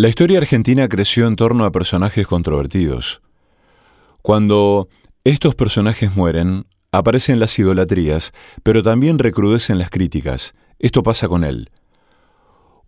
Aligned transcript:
La 0.00 0.08
historia 0.08 0.38
argentina 0.38 0.88
creció 0.88 1.26
en 1.26 1.36
torno 1.36 1.66
a 1.66 1.72
personajes 1.72 2.26
controvertidos. 2.26 3.20
Cuando 4.22 4.88
estos 5.24 5.54
personajes 5.54 6.16
mueren, 6.16 6.64
aparecen 6.90 7.38
las 7.38 7.58
idolatrías, 7.58 8.32
pero 8.62 8.82
también 8.82 9.18
recrudecen 9.18 9.76
las 9.76 9.90
críticas. 9.90 10.54
Esto 10.78 11.02
pasa 11.02 11.28
con 11.28 11.44
él. 11.44 11.68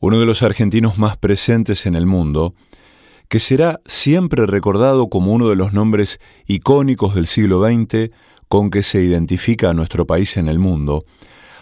Uno 0.01 0.19
de 0.21 0.25
los 0.25 0.43
argentinos 0.43 0.97
más 0.97 1.19
presentes 1.19 1.85
en 1.85 1.97
el 1.97 2.07
mundo, 2.07 2.55
que 3.29 3.41
será 3.41 3.83
siempre 3.85 4.47
recordado 4.47 5.09
como 5.09 5.35
uno 5.35 5.51
de 5.51 5.57
los 5.57 5.75
nombres 5.75 6.19
icónicos 6.47 7.15
del 7.15 7.27
siglo 7.27 7.63
XX 7.63 8.11
con 8.49 8.71
que 8.71 8.83
se 8.83 9.03
identifica 9.03 9.69
a 9.69 9.75
nuestro 9.75 10.07
país 10.07 10.39
en 10.39 10.49
el 10.49 10.59
mundo, 10.59 11.05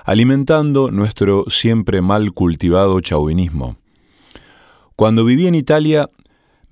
alimentando 0.04 0.92
nuestro 0.92 1.46
siempre 1.48 2.02
mal 2.02 2.30
cultivado 2.30 3.00
chauvinismo. 3.00 3.79
Cuando 5.00 5.24
viví 5.24 5.46
en 5.46 5.54
Italia, 5.54 6.10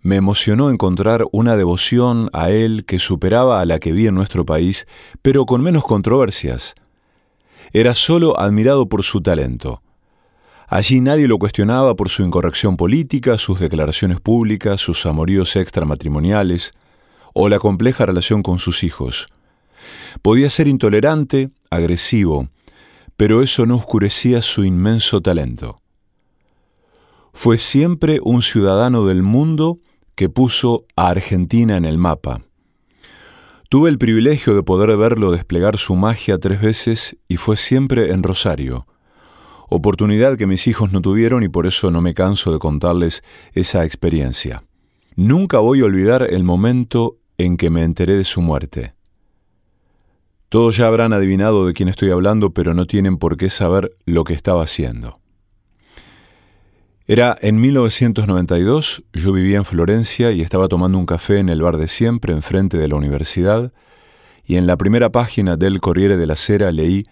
me 0.02 0.16
emocionó 0.16 0.68
encontrar 0.68 1.24
una 1.32 1.56
devoción 1.56 2.28
a 2.34 2.50
él 2.50 2.84
que 2.84 2.98
superaba 2.98 3.62
a 3.62 3.64
la 3.64 3.78
que 3.78 3.90
vi 3.90 4.06
en 4.06 4.14
nuestro 4.14 4.44
país, 4.44 4.84
pero 5.22 5.46
con 5.46 5.62
menos 5.62 5.82
controversias. 5.82 6.74
Era 7.72 7.94
solo 7.94 8.38
admirado 8.38 8.86
por 8.86 9.02
su 9.02 9.22
talento. 9.22 9.82
Allí 10.66 11.00
nadie 11.00 11.26
lo 11.26 11.38
cuestionaba 11.38 11.96
por 11.96 12.10
su 12.10 12.22
incorrección 12.22 12.76
política, 12.76 13.38
sus 13.38 13.60
declaraciones 13.60 14.20
públicas, 14.20 14.78
sus 14.78 15.06
amoríos 15.06 15.56
extramatrimoniales 15.56 16.74
o 17.32 17.48
la 17.48 17.58
compleja 17.58 18.04
relación 18.04 18.42
con 18.42 18.58
sus 18.58 18.84
hijos. 18.84 19.28
Podía 20.20 20.50
ser 20.50 20.68
intolerante, 20.68 21.48
agresivo, 21.70 22.50
pero 23.16 23.42
eso 23.42 23.64
no 23.64 23.76
oscurecía 23.76 24.42
su 24.42 24.64
inmenso 24.64 25.22
talento. 25.22 25.78
Fue 27.32 27.58
siempre 27.58 28.20
un 28.22 28.42
ciudadano 28.42 29.06
del 29.06 29.22
mundo 29.22 29.78
que 30.14 30.28
puso 30.28 30.84
a 30.96 31.08
Argentina 31.08 31.76
en 31.76 31.84
el 31.84 31.98
mapa. 31.98 32.42
Tuve 33.68 33.90
el 33.90 33.98
privilegio 33.98 34.54
de 34.54 34.62
poder 34.62 34.96
verlo 34.96 35.30
desplegar 35.30 35.76
su 35.76 35.94
magia 35.94 36.38
tres 36.38 36.60
veces 36.60 37.16
y 37.28 37.36
fue 37.36 37.56
siempre 37.56 38.12
en 38.12 38.22
Rosario, 38.22 38.86
oportunidad 39.68 40.36
que 40.36 40.46
mis 40.46 40.66
hijos 40.66 40.92
no 40.92 41.02
tuvieron 41.02 41.42
y 41.42 41.48
por 41.48 41.66
eso 41.66 41.90
no 41.90 42.00
me 42.00 42.14
canso 42.14 42.52
de 42.52 42.58
contarles 42.58 43.22
esa 43.52 43.84
experiencia. 43.84 44.64
Nunca 45.16 45.58
voy 45.58 45.80
a 45.80 45.84
olvidar 45.84 46.26
el 46.30 46.44
momento 46.44 47.18
en 47.36 47.56
que 47.56 47.70
me 47.70 47.82
enteré 47.82 48.16
de 48.16 48.24
su 48.24 48.40
muerte. 48.40 48.94
Todos 50.48 50.76
ya 50.78 50.86
habrán 50.86 51.12
adivinado 51.12 51.66
de 51.66 51.74
quién 51.74 51.88
estoy 51.88 52.10
hablando, 52.10 52.54
pero 52.54 52.72
no 52.72 52.86
tienen 52.86 53.18
por 53.18 53.36
qué 53.36 53.50
saber 53.50 53.94
lo 54.06 54.24
que 54.24 54.32
estaba 54.32 54.62
haciendo. 54.62 55.20
Era 57.10 57.38
en 57.40 57.58
1992, 57.58 59.02
yo 59.14 59.32
vivía 59.32 59.56
en 59.56 59.64
Florencia 59.64 60.30
y 60.30 60.42
estaba 60.42 60.68
tomando 60.68 60.98
un 60.98 61.06
café 61.06 61.38
en 61.38 61.48
el 61.48 61.62
bar 61.62 61.78
de 61.78 61.88
siempre, 61.88 62.34
enfrente 62.34 62.76
de 62.76 62.86
la 62.86 62.96
universidad, 62.96 63.72
y 64.44 64.56
en 64.56 64.66
la 64.66 64.76
primera 64.76 65.10
página 65.10 65.56
del 65.56 65.80
Corriere 65.80 66.18
de 66.18 66.26
la 66.26 66.36
Sera 66.36 66.70
leí 66.70 67.06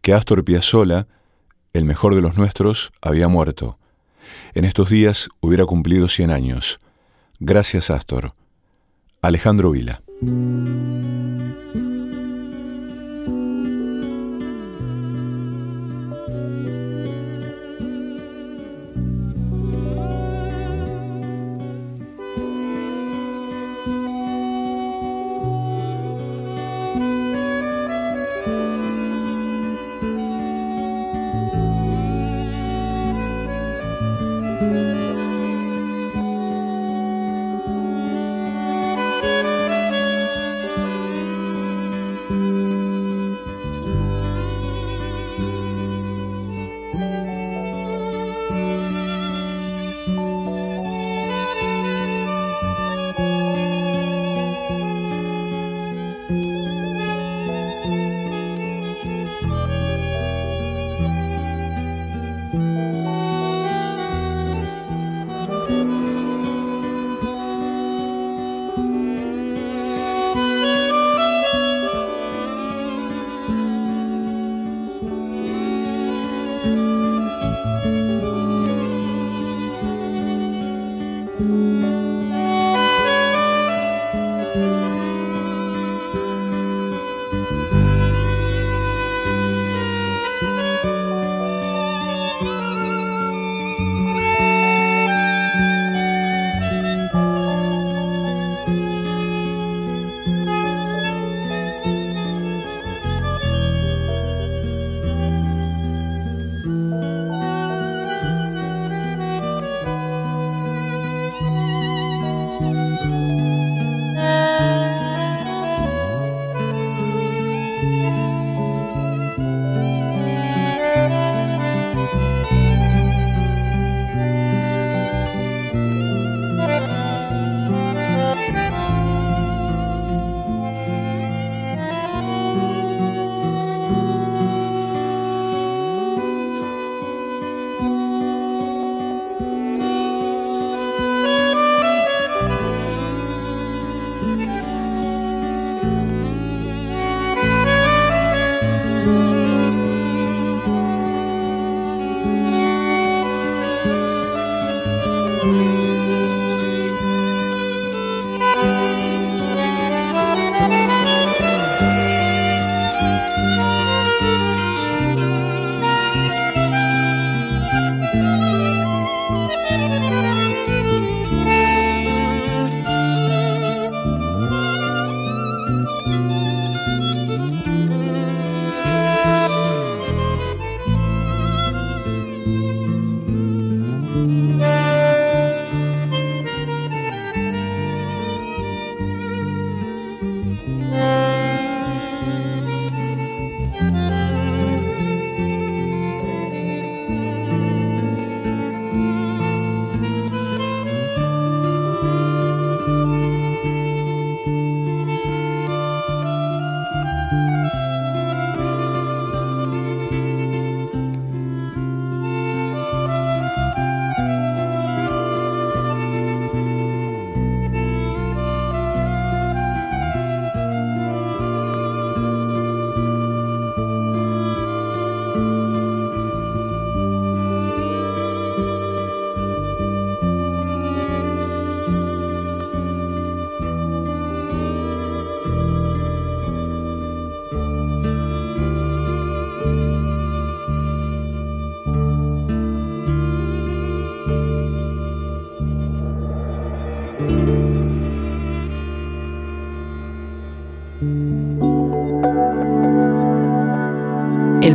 que 0.00 0.14
Astor 0.14 0.42
Piazzolla, 0.42 1.06
el 1.74 1.84
mejor 1.84 2.14
de 2.14 2.22
los 2.22 2.38
nuestros, 2.38 2.92
había 3.02 3.28
muerto. 3.28 3.78
En 4.54 4.64
estos 4.64 4.88
días 4.88 5.28
hubiera 5.40 5.66
cumplido 5.66 6.08
100 6.08 6.30
años. 6.30 6.80
Gracias, 7.38 7.90
Astor. 7.90 8.34
Alejandro 9.20 9.72
Vila. 9.72 10.02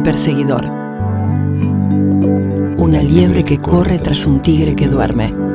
Perseguidor. 0.08 0.66
Una 2.78 3.04
liebre 3.04 3.44
que 3.44 3.58
corre 3.58 4.00
tras 4.00 4.26
un 4.26 4.42
tigre 4.42 4.74
que 4.74 4.88
duerme. 4.88 5.47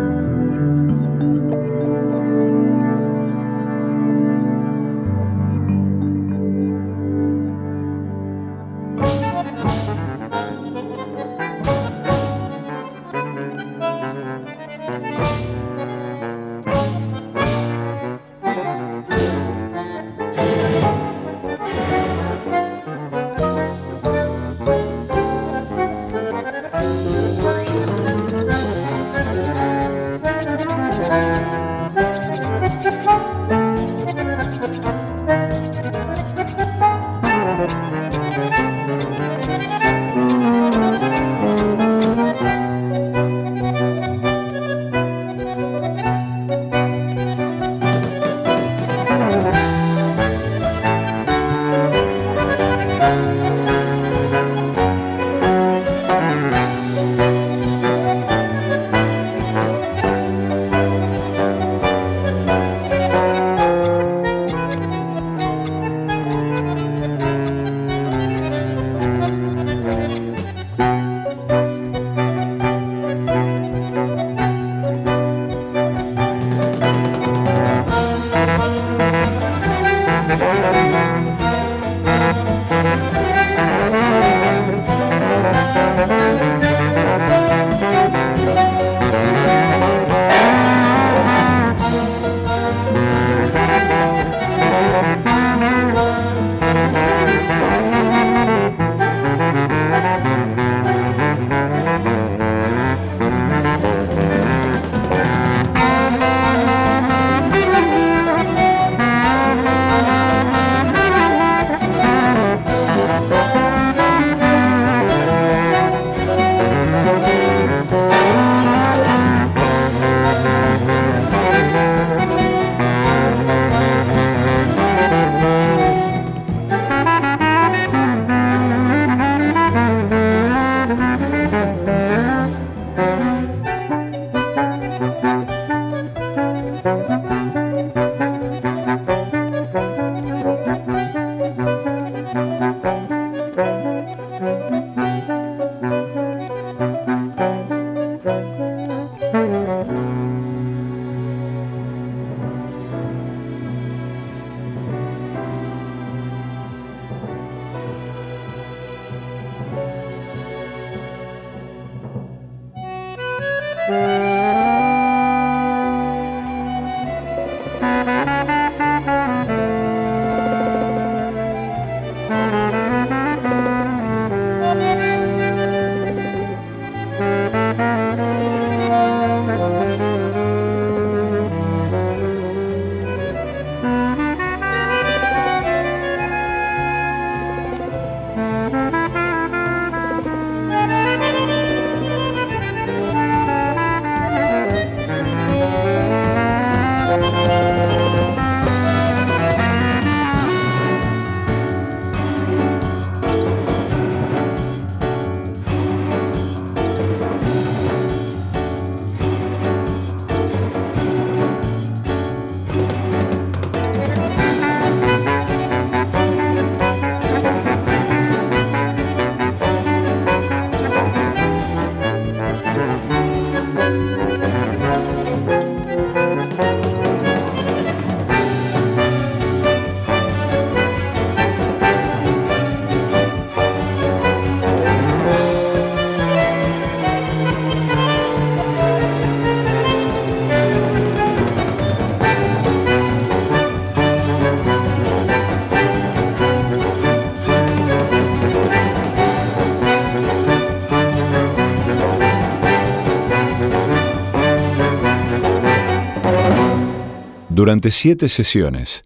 Durante 257.62 257.92
siete 257.92 258.28
sesiones, 258.28 259.04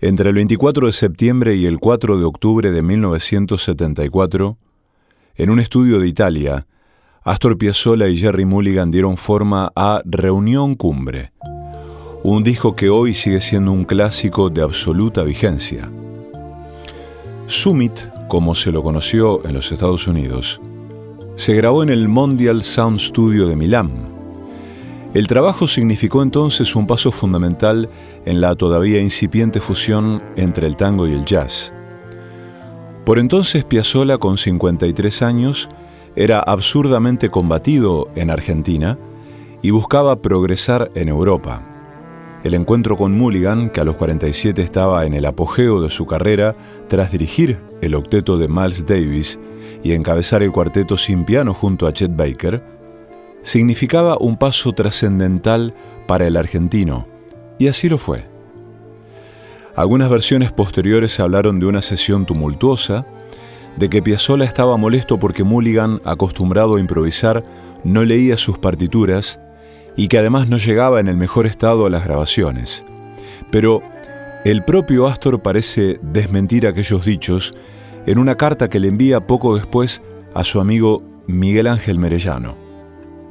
entre 0.00 0.30
el 0.30 0.34
24 0.34 0.88
de 0.88 0.92
septiembre 0.92 1.54
y 1.54 1.66
el 1.66 1.78
4 1.78 2.18
de 2.18 2.24
octubre 2.24 2.72
de 2.72 2.82
1974, 2.82 4.58
en 5.36 5.50
un 5.50 5.60
estudio 5.60 6.00
de 6.00 6.08
Italia, 6.08 6.66
Astor 7.22 7.56
Piazzolla 7.56 8.08
y 8.08 8.18
Jerry 8.18 8.44
Mulligan 8.44 8.90
dieron 8.90 9.16
forma 9.16 9.70
a 9.76 10.02
Reunión 10.04 10.74
Cumbre, 10.74 11.32
un 12.24 12.42
disco 12.42 12.74
que 12.74 12.90
hoy 12.90 13.14
sigue 13.14 13.40
siendo 13.40 13.70
un 13.70 13.84
clásico 13.84 14.50
de 14.50 14.62
absoluta 14.62 15.22
vigencia. 15.22 15.88
Summit, 17.46 17.92
como 18.26 18.56
se 18.56 18.72
lo 18.72 18.82
conoció 18.82 19.46
en 19.46 19.54
los 19.54 19.70
Estados 19.70 20.08
Unidos, 20.08 20.60
se 21.36 21.54
grabó 21.54 21.84
en 21.84 21.90
el 21.90 22.08
Mondial 22.08 22.64
Sound 22.64 22.98
Studio 22.98 23.46
de 23.46 23.54
Milán, 23.54 24.11
el 25.14 25.26
trabajo 25.26 25.68
significó 25.68 26.22
entonces 26.22 26.74
un 26.74 26.86
paso 26.86 27.12
fundamental 27.12 27.90
en 28.24 28.40
la 28.40 28.54
todavía 28.54 29.00
incipiente 29.00 29.60
fusión 29.60 30.22
entre 30.36 30.66
el 30.66 30.76
tango 30.76 31.06
y 31.06 31.12
el 31.12 31.24
jazz. 31.26 31.72
Por 33.04 33.18
entonces 33.18 33.64
Piazzolla, 33.64 34.16
con 34.18 34.38
53 34.38 35.22
años, 35.22 35.68
era 36.16 36.40
absurdamente 36.40 37.28
combatido 37.28 38.08
en 38.14 38.30
Argentina 38.30 38.98
y 39.60 39.70
buscaba 39.70 40.22
progresar 40.22 40.90
en 40.94 41.08
Europa. 41.08 41.68
El 42.44 42.54
encuentro 42.54 42.96
con 42.96 43.12
Mulligan, 43.12 43.70
que 43.70 43.80
a 43.80 43.84
los 43.84 43.96
47 43.96 44.62
estaba 44.62 45.04
en 45.04 45.14
el 45.14 45.26
apogeo 45.26 45.80
de 45.80 45.90
su 45.90 46.06
carrera 46.06 46.56
tras 46.88 47.12
dirigir 47.12 47.60
el 47.82 47.94
octeto 47.94 48.38
de 48.38 48.48
Miles 48.48 48.84
Davis 48.84 49.38
y 49.82 49.92
encabezar 49.92 50.42
el 50.42 50.52
cuarteto 50.52 50.96
sin 50.96 51.24
piano 51.24 51.54
junto 51.54 51.86
a 51.86 51.92
Chet 51.92 52.16
Baker, 52.16 52.81
significaba 53.42 54.16
un 54.18 54.36
paso 54.36 54.72
trascendental 54.72 55.74
para 56.06 56.26
el 56.26 56.36
argentino, 56.36 57.06
y 57.58 57.68
así 57.68 57.88
lo 57.88 57.98
fue. 57.98 58.28
Algunas 59.74 60.10
versiones 60.10 60.52
posteriores 60.52 61.18
hablaron 61.20 61.58
de 61.58 61.66
una 61.66 61.82
sesión 61.82 62.26
tumultuosa, 62.26 63.06
de 63.76 63.88
que 63.88 64.02
Piazzolla 64.02 64.44
estaba 64.44 64.76
molesto 64.76 65.18
porque 65.18 65.44
Mulligan, 65.44 66.00
acostumbrado 66.04 66.76
a 66.76 66.80
improvisar, 66.80 67.44
no 67.84 68.04
leía 68.04 68.36
sus 68.36 68.58
partituras 68.58 69.40
y 69.96 70.08
que 70.08 70.18
además 70.18 70.48
no 70.48 70.58
llegaba 70.58 71.00
en 71.00 71.08
el 71.08 71.16
mejor 71.16 71.46
estado 71.46 71.86
a 71.86 71.90
las 71.90 72.04
grabaciones. 72.04 72.84
Pero 73.50 73.82
el 74.44 74.64
propio 74.64 75.06
Astor 75.06 75.40
parece 75.40 75.98
desmentir 76.02 76.66
aquellos 76.66 77.04
dichos 77.04 77.54
en 78.06 78.18
una 78.18 78.36
carta 78.36 78.68
que 78.68 78.80
le 78.80 78.88
envía 78.88 79.26
poco 79.26 79.56
después 79.56 80.02
a 80.34 80.44
su 80.44 80.60
amigo 80.60 81.02
Miguel 81.26 81.66
Ángel 81.66 81.98
Merellano. 81.98 82.61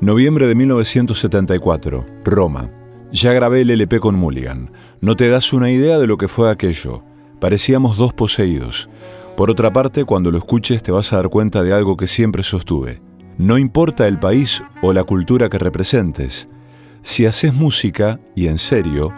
Noviembre 0.01 0.48
de 0.48 0.55
1974, 0.55 2.08
Roma. 2.24 2.72
Ya 3.12 3.34
grabé 3.34 3.62
el 3.62 3.70
LP 3.70 4.00
con 4.00 4.15
Mulligan. 4.15 4.72
No 5.00 5.15
te 5.15 5.29
das 5.29 5.53
una 5.53 5.70
idea 5.70 6.00
de 6.00 6.08
lo 6.08 6.17
que 6.17 6.27
fue 6.27 6.50
aquello. 6.50 7.03
Parecíamos 7.39 7.98
dos 7.98 8.12
poseídos. 8.12 8.89
Por 9.38 9.51
otra 9.51 9.72
parte, 9.72 10.03
cuando 10.03 10.31
lo 10.31 10.39
escuches 10.39 10.81
te 10.81 10.91
vas 10.91 11.13
a 11.13 11.17
dar 11.17 11.29
cuenta 11.29 11.62
de 11.62 11.72
algo 11.72 11.98
que 11.98 12.08
siempre 12.08 12.41
sostuve. 12.41 13.00
No 13.38 13.60
importa 13.60 14.08
el 14.08 14.17
país 14.17 14.63
o 14.81 14.91
la 14.91 15.03
cultura 15.03 15.50
que 15.50 15.60
representes, 15.60 16.48
si 17.03 17.27
haces 17.27 17.53
música, 17.53 18.20
y 18.36 18.48
en 18.48 18.58
serio, 18.58 19.13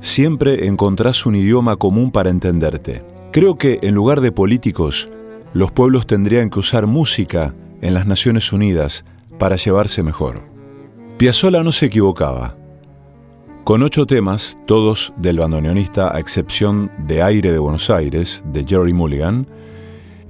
siempre 0.00 0.66
encontrás 0.66 1.24
un 1.24 1.34
idioma 1.34 1.76
común 1.76 2.10
para 2.10 2.28
entenderte. 2.28 3.06
Creo 3.32 3.56
que 3.56 3.78
en 3.80 3.94
lugar 3.94 4.20
de 4.20 4.32
políticos, 4.32 5.08
los 5.54 5.72
pueblos 5.72 6.06
tendrían 6.06 6.50
que 6.50 6.58
usar 6.58 6.86
música 6.86 7.54
en 7.80 7.94
las 7.94 8.06
Naciones 8.06 8.52
Unidas 8.52 9.06
para 9.40 9.56
llevarse 9.56 10.04
mejor. 10.04 10.42
Piazzolla 11.16 11.64
no 11.64 11.72
se 11.72 11.86
equivocaba. 11.86 12.56
Con 13.64 13.82
ocho 13.82 14.06
temas, 14.06 14.58
todos 14.66 15.12
del 15.16 15.38
bandoneonista 15.38 16.14
a 16.14 16.20
excepción 16.20 16.90
de 17.06 17.22
Aire 17.22 17.50
de 17.50 17.58
Buenos 17.58 17.88
Aires, 17.88 18.44
de 18.52 18.64
Jerry 18.68 18.92
Mulligan, 18.92 19.48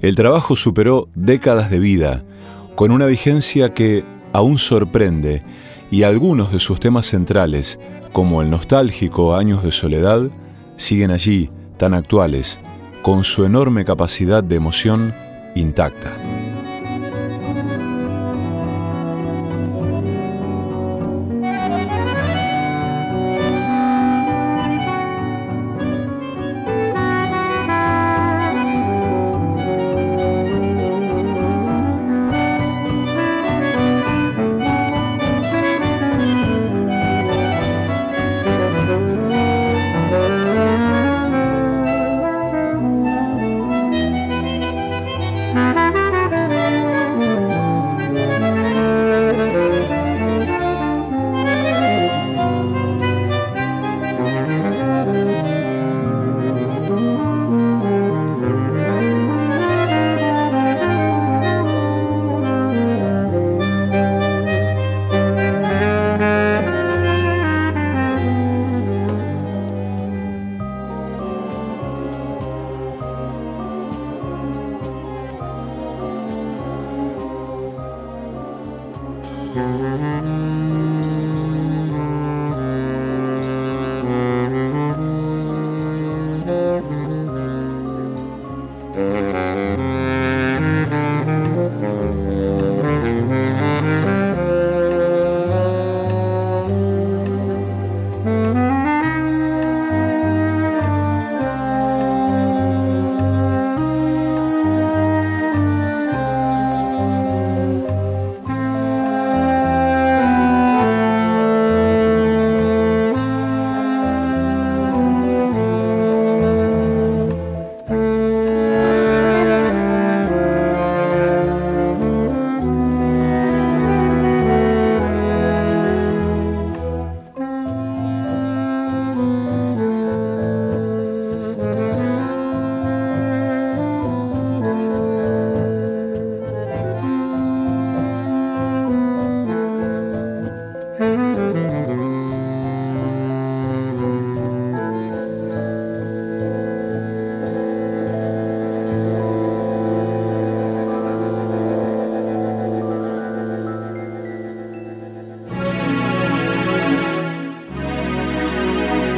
el 0.01 0.15
trabajo 0.15 0.55
superó 0.55 1.09
décadas 1.13 1.69
de 1.69 1.79
vida, 1.79 2.23
con 2.75 2.91
una 2.91 3.05
vigencia 3.05 3.73
que 3.73 4.05
aún 4.31 4.57
sorprende, 4.57 5.43
y 5.91 6.03
algunos 6.03 6.53
de 6.53 6.59
sus 6.59 6.79
temas 6.79 7.05
centrales, 7.05 7.79
como 8.13 8.41
el 8.41 8.49
nostálgico 8.49 9.35
Años 9.35 9.61
de 9.61 9.73
Soledad, 9.73 10.29
siguen 10.77 11.11
allí, 11.11 11.49
tan 11.77 11.93
actuales, 11.93 12.61
con 13.01 13.25
su 13.25 13.43
enorme 13.43 13.83
capacidad 13.83 14.41
de 14.41 14.55
emoción 14.55 15.13
intacta. 15.55 16.17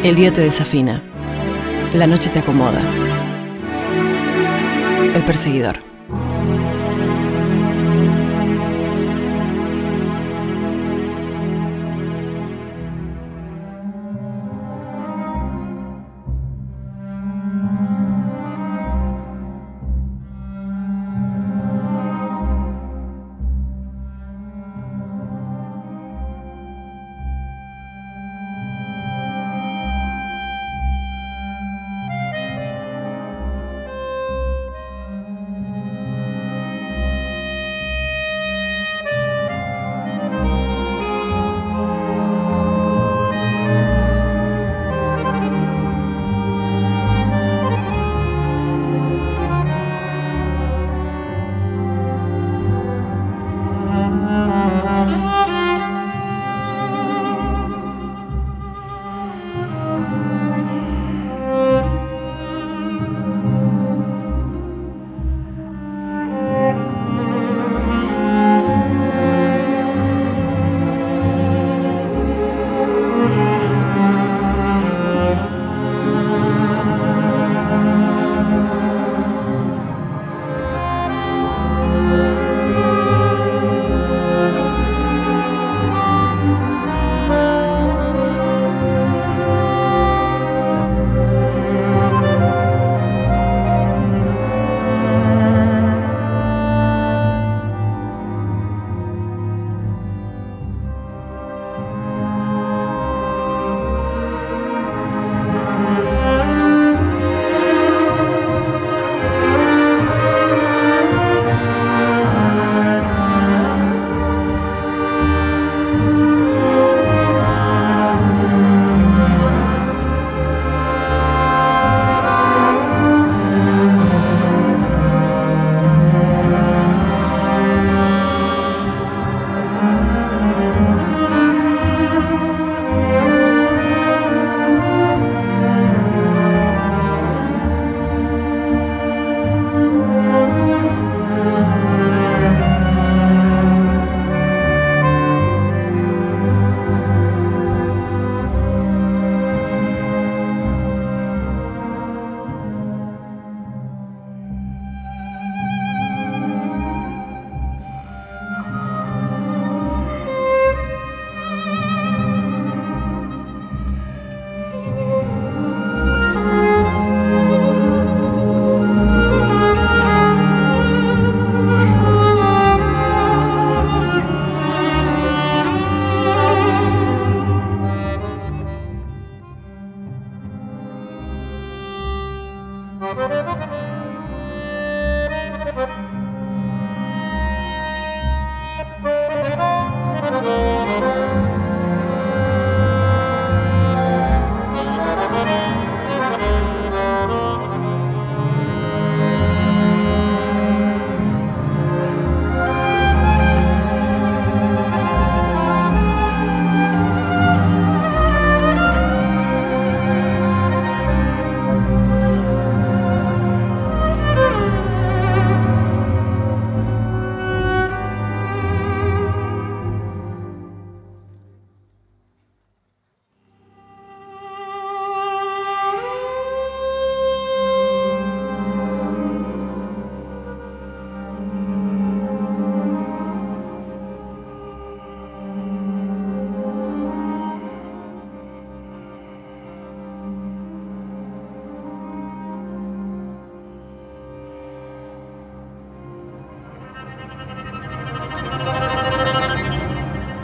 El 0.04 0.18
día 0.18 0.34
te 0.34 0.42
desafina. 0.42 1.02
La 1.94 2.06
noche 2.06 2.30
te 2.30 2.40
acomoda. 2.40 2.82
El 5.16 5.22
perseguidor. 5.22 5.93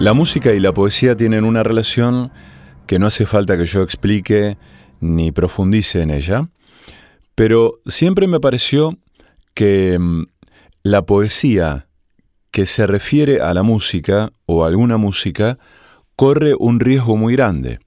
La 0.09 0.15
música 0.15 0.51
y 0.53 0.59
la 0.59 0.73
poesía 0.73 1.15
tienen 1.15 1.43
una 1.43 1.61
relación 1.61 2.31
que 2.87 2.97
no 2.97 3.05
hace 3.05 3.27
falta 3.27 3.59
que 3.59 3.67
yo 3.67 3.83
explique 3.83 4.57
ni 4.99 5.31
profundice 5.31 6.01
en 6.01 6.09
ella, 6.09 6.41
pero 7.35 7.79
siempre 7.85 8.25
me 8.25 8.39
pareció 8.39 8.97
que 9.53 9.99
mm, 9.99 10.23
la 10.81 11.05
poesía 11.05 11.89
que 12.49 12.65
se 12.65 12.87
refiere 12.87 13.41
a 13.41 13.53
la 13.53 13.61
música 13.61 14.31
o 14.47 14.63
a 14.63 14.67
alguna 14.69 14.97
música 14.97 15.59
corre 16.15 16.55
un 16.57 16.79
riesgo 16.79 17.15
muy 17.15 17.35
grande, 17.35 17.77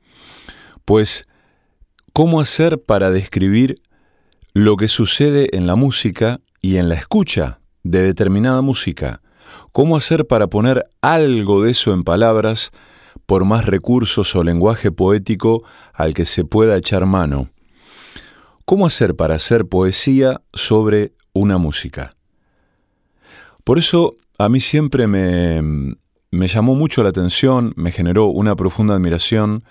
pues 0.84 1.24
¿cómo 2.12 2.40
hacer 2.40 2.80
para 2.80 3.10
describir 3.10 3.74
lo 4.54 4.76
que 4.76 4.86
sucede 4.86 5.56
en 5.56 5.66
la 5.66 5.74
música 5.74 6.38
y 6.60 6.76
en 6.76 6.88
la 6.88 6.94
escucha 6.94 7.58
de 7.82 8.00
determinada 8.00 8.60
música? 8.60 9.22
¿Cómo 9.72 9.96
hacer 9.96 10.26
para 10.26 10.48
poner 10.48 10.84
algo 11.00 11.62
de 11.62 11.70
eso 11.70 11.94
en 11.94 12.04
palabras 12.04 12.72
por 13.24 13.46
más 13.46 13.64
recursos 13.64 14.36
o 14.36 14.44
lenguaje 14.44 14.92
poético 14.92 15.64
al 15.94 16.12
que 16.12 16.26
se 16.26 16.44
pueda 16.44 16.76
echar 16.76 17.06
mano? 17.06 17.48
¿Cómo 18.66 18.84
hacer 18.84 19.16
para 19.16 19.36
hacer 19.36 19.64
poesía 19.64 20.42
sobre 20.52 21.14
una 21.32 21.56
música? 21.56 22.14
Por 23.64 23.78
eso 23.78 24.16
a 24.36 24.50
mí 24.50 24.60
siempre 24.60 25.06
me, 25.06 25.62
me 26.30 26.48
llamó 26.48 26.74
mucho 26.74 27.02
la 27.02 27.08
atención, 27.08 27.72
me 27.74 27.92
generó 27.92 28.26
una 28.26 28.54
profunda 28.54 28.94
admiración 28.94 29.64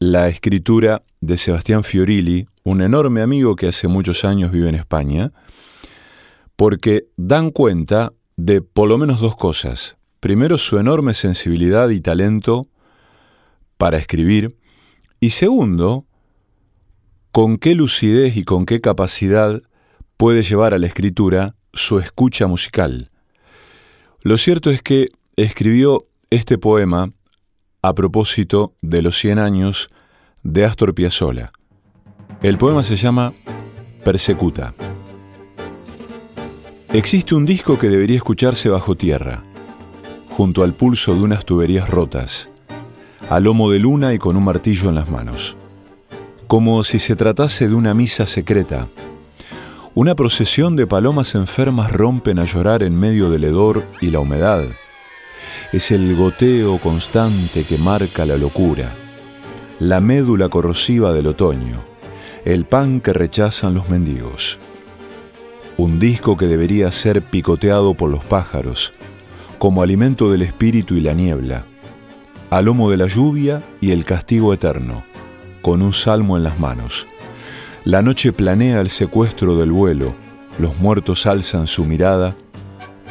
la 0.00 0.28
escritura 0.28 1.02
de 1.20 1.38
Sebastián 1.38 1.84
Fiorilli, 1.84 2.46
un 2.64 2.82
enorme 2.82 3.22
amigo 3.22 3.54
que 3.54 3.68
hace 3.68 3.86
muchos 3.86 4.24
años 4.24 4.50
vive 4.50 4.68
en 4.68 4.74
España, 4.74 5.32
porque 6.56 7.06
dan 7.16 7.50
cuenta 7.50 8.12
de 8.36 8.60
por 8.60 8.88
lo 8.88 8.98
menos 8.98 9.20
dos 9.20 9.36
cosas. 9.36 9.96
Primero, 10.20 10.58
su 10.58 10.78
enorme 10.78 11.14
sensibilidad 11.14 11.88
y 11.90 12.00
talento 12.00 12.66
para 13.76 13.98
escribir. 13.98 14.56
Y 15.20 15.30
segundo, 15.30 16.06
con 17.32 17.58
qué 17.58 17.74
lucidez 17.74 18.36
y 18.36 18.44
con 18.44 18.66
qué 18.66 18.80
capacidad 18.80 19.60
puede 20.16 20.42
llevar 20.42 20.74
a 20.74 20.78
la 20.78 20.86
escritura 20.86 21.54
su 21.72 21.98
escucha 21.98 22.46
musical. 22.46 23.10
Lo 24.22 24.38
cierto 24.38 24.70
es 24.70 24.82
que 24.82 25.08
escribió 25.36 26.06
este 26.30 26.58
poema 26.58 27.10
a 27.82 27.94
propósito 27.94 28.74
de 28.82 29.02
los 29.02 29.16
100 29.18 29.38
años 29.38 29.90
de 30.42 30.64
Astor 30.64 30.94
Piazzolla. 30.94 31.52
El 32.42 32.58
poema 32.58 32.82
se 32.82 32.96
llama 32.96 33.32
Persecuta. 34.04 34.74
Existe 36.92 37.34
un 37.34 37.44
disco 37.44 37.78
que 37.78 37.88
debería 37.88 38.16
escucharse 38.16 38.68
bajo 38.68 38.94
tierra, 38.94 39.42
junto 40.30 40.62
al 40.62 40.72
pulso 40.72 41.14
de 41.14 41.22
unas 41.22 41.44
tuberías 41.44 41.90
rotas, 41.90 42.48
a 43.28 43.40
lomo 43.40 43.70
de 43.70 43.80
luna 43.80 44.14
y 44.14 44.18
con 44.18 44.36
un 44.36 44.44
martillo 44.44 44.88
en 44.88 44.94
las 44.94 45.10
manos, 45.10 45.56
como 46.46 46.84
si 46.84 47.00
se 47.00 47.16
tratase 47.16 47.68
de 47.68 47.74
una 47.74 47.92
misa 47.92 48.26
secreta. 48.26 48.86
Una 49.94 50.14
procesión 50.14 50.76
de 50.76 50.86
palomas 50.86 51.34
enfermas 51.34 51.90
rompen 51.90 52.38
a 52.38 52.44
llorar 52.44 52.84
en 52.84 52.98
medio 52.98 53.30
del 53.30 53.44
hedor 53.44 53.84
y 54.00 54.10
la 54.10 54.20
humedad. 54.20 54.64
Es 55.72 55.90
el 55.90 56.14
goteo 56.14 56.78
constante 56.78 57.64
que 57.64 57.78
marca 57.78 58.24
la 58.24 58.36
locura, 58.36 58.94
la 59.80 60.00
médula 60.00 60.48
corrosiva 60.48 61.12
del 61.12 61.26
otoño, 61.26 61.84
el 62.44 62.64
pan 62.64 63.00
que 63.00 63.12
rechazan 63.12 63.74
los 63.74 63.88
mendigos 63.88 64.60
un 65.78 65.98
disco 65.98 66.36
que 66.36 66.46
debería 66.46 66.90
ser 66.90 67.22
picoteado 67.22 67.94
por 67.94 68.10
los 68.10 68.24
pájaros, 68.24 68.94
como 69.58 69.82
alimento 69.82 70.30
del 70.30 70.42
espíritu 70.42 70.94
y 70.94 71.00
la 71.00 71.12
niebla, 71.12 71.66
a 72.50 72.62
lomo 72.62 72.90
de 72.90 72.96
la 72.96 73.06
lluvia 73.06 73.62
y 73.80 73.90
el 73.90 74.04
castigo 74.04 74.54
eterno, 74.54 75.04
con 75.60 75.82
un 75.82 75.92
salmo 75.92 76.36
en 76.36 76.44
las 76.44 76.58
manos. 76.58 77.06
La 77.84 78.02
noche 78.02 78.32
planea 78.32 78.80
el 78.80 78.88
secuestro 78.88 79.56
del 79.56 79.70
vuelo, 79.70 80.14
los 80.58 80.78
muertos 80.78 81.26
alzan 81.26 81.66
su 81.66 81.84
mirada, 81.84 82.34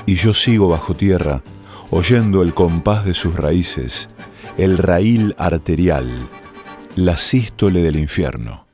y 0.06 0.16
yo 0.16 0.34
sigo 0.34 0.68
bajo 0.68 0.96
tierra, 0.96 1.42
oyendo 1.92 2.42
el 2.42 2.54
compás 2.54 3.06
de 3.06 3.14
sus 3.14 3.36
raíces, 3.36 4.10
el 4.58 4.78
raíl 4.78 5.36
arterial, 5.38 6.10
la 6.96 7.18
sístole 7.18 7.82
del 7.84 7.98
infierno. 7.98 8.65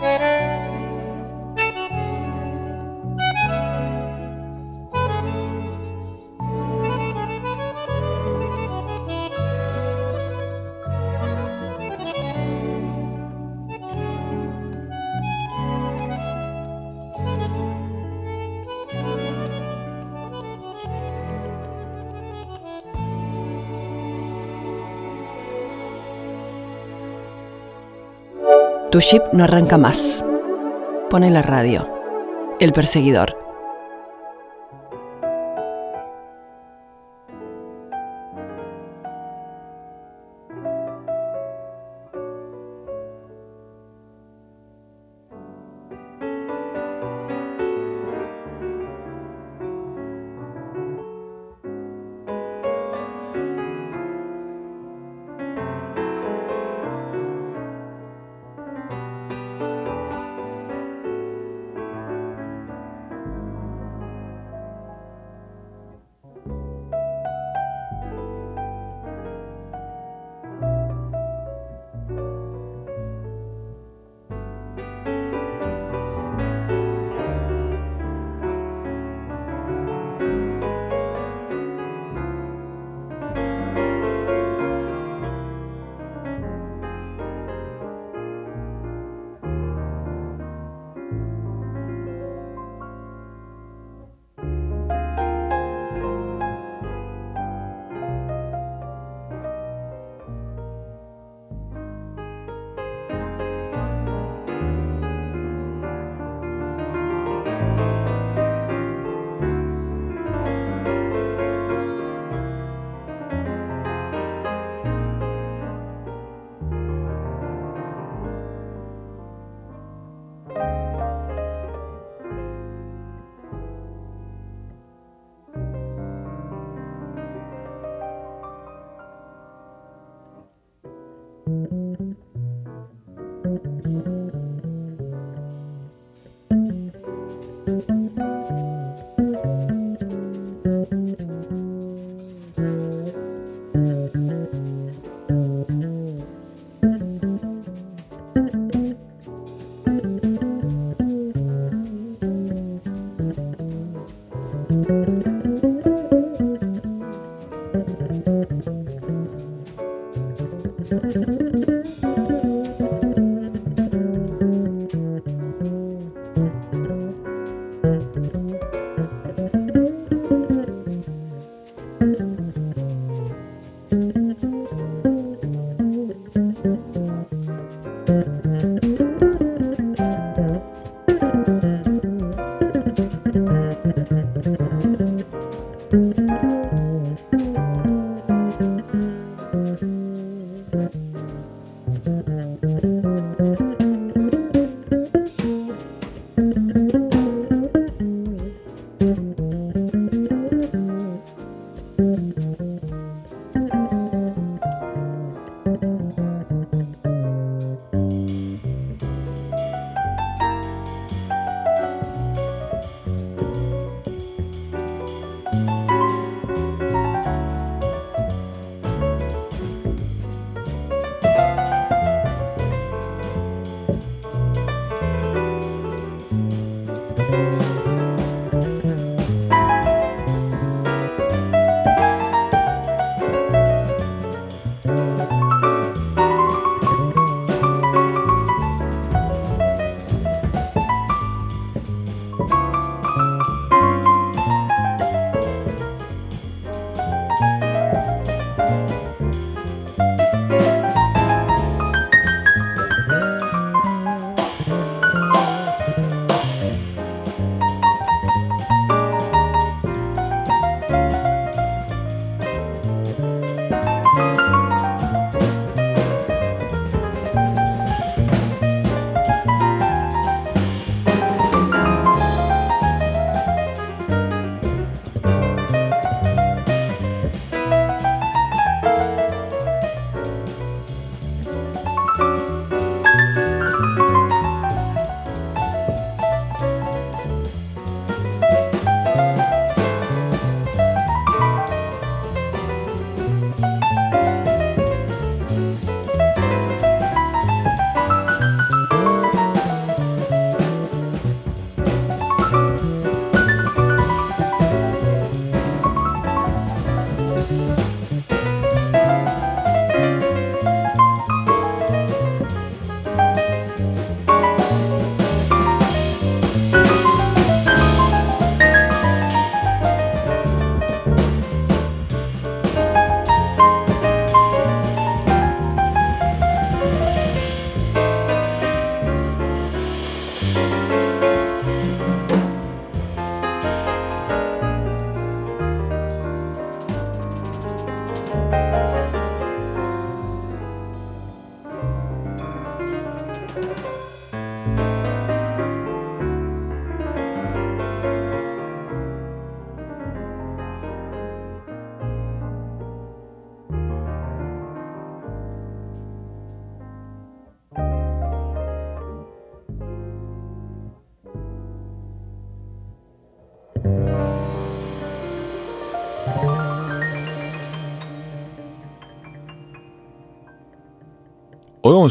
Música 0.00 0.37
Tu 28.98 29.02
jeep 29.02 29.22
no 29.32 29.44
arranca 29.44 29.78
más. 29.78 30.24
Pone 31.08 31.30
la 31.30 31.40
radio. 31.40 31.88
El 32.58 32.72
perseguidor. 32.72 33.37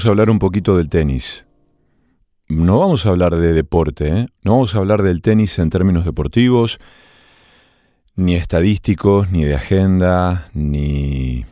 A 0.06 0.10
hablar 0.10 0.30
un 0.30 0.39
poquito 0.39 0.78
del 0.78 0.89
tenis. 0.89 1.45
No 2.48 2.80
vamos 2.80 3.06
a 3.06 3.10
hablar 3.10 3.36
de 3.36 3.54
deporte, 3.54 4.08
¿eh? 4.08 4.28
no 4.43 4.54
vamos 4.54 4.76
a 4.76 4.78
hablar 4.78 5.04
del 5.04 5.22
tenis 5.22 5.60
en 5.60 5.70
términos 5.70 6.06
deportivos, 6.06 6.80
ni 8.16 8.36
estadísticos, 8.36 9.32
ni 9.32 9.43
de 9.43 9.56
agenda, 9.56 10.50
ni, 10.54 11.45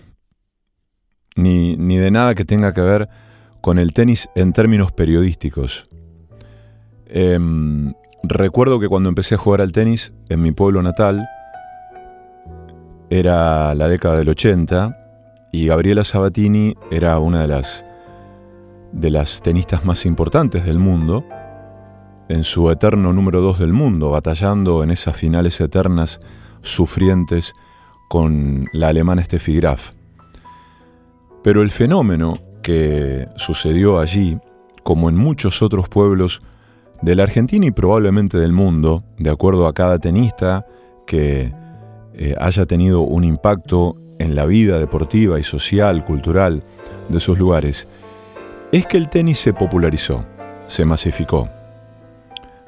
ni, 1.36 1.76
ni 1.76 1.98
de 1.98 2.12
nada 2.12 2.34
que 2.36 2.46
tenga 2.46 2.74
que 2.74 2.82
ver 2.82 3.10
con 3.62 3.78
el 3.78 3.94
tenis 3.94 4.30
en 4.36 4.54
términos 4.54 4.92
periodísticos. 4.92 5.88
Em, 7.08 7.94
recuerdo 8.24 8.80
que 8.80 8.88
cuando 8.88 9.10
empecé 9.10 9.36
a 9.36 9.38
jugar 9.38 9.62
al 9.62 9.72
tenis 9.72 10.14
en 10.30 10.42
mi 10.42 10.52
pueblo 10.52 10.82
natal, 10.82 11.28
era 13.10 13.76
la 13.76 13.88
década 13.88 14.18
del 14.18 14.30
80, 14.30 14.98
y 15.52 15.68
Gabriela 15.68 16.04
Sabatini 16.04 16.76
era 16.92 17.18
una 17.20 17.42
de 17.42 17.48
las 17.48 17.86
de 18.96 19.12
las 19.12 19.42
tenistas 19.42 19.86
más 19.86 20.06
importantes 20.06 20.66
del 20.66 20.80
mundo, 20.80 21.26
en 22.30 22.44
su 22.44 22.72
eterno 22.72 23.14
número 23.14 23.42
2 23.42 23.60
del 23.60 23.74
mundo, 23.74 24.10
batallando 24.10 24.84
en 24.84 24.90
esas 24.90 25.16
finales 25.16 25.60
eternas 25.60 26.22
sufrientes 26.62 27.54
con 28.08 28.68
la 28.72 28.88
alemana 28.88 29.24
Steffi 29.24 29.58
Graf. 29.58 29.92
Pero 31.44 31.62
el 31.62 31.72
fenómeno 31.72 32.40
que 32.64 33.28
sucedió 33.36 34.00
allí, 34.00 34.40
como 34.84 35.10
en 35.10 35.18
muchos 35.18 35.62
otros 35.62 35.90
pueblos 35.90 36.42
de 37.02 37.16
la 37.16 37.24
Argentina 37.24 37.66
y 37.66 37.72
probablemente 37.72 38.40
del 38.40 38.54
mundo, 38.54 39.04
de 39.20 39.30
acuerdo 39.30 39.68
a 39.68 39.74
cada 39.74 40.00
tenista 40.00 40.66
que 41.06 41.54
eh, 42.14 42.34
haya 42.40 42.66
tenido 42.66 43.02
un 43.02 43.26
impacto 43.26 43.98
en 44.18 44.36
la 44.36 44.46
vida 44.46 44.80
deportiva 44.80 45.38
y 45.38 45.44
social, 45.44 46.06
cultural 46.06 46.64
de 47.10 47.18
esos 47.18 47.38
lugares, 47.38 47.88
es 48.72 48.86
que 48.86 48.98
el 48.98 49.10
tenis 49.10 49.40
se 49.40 49.54
popularizó, 49.54 50.24
se 50.68 50.86
masificó. 50.86 51.50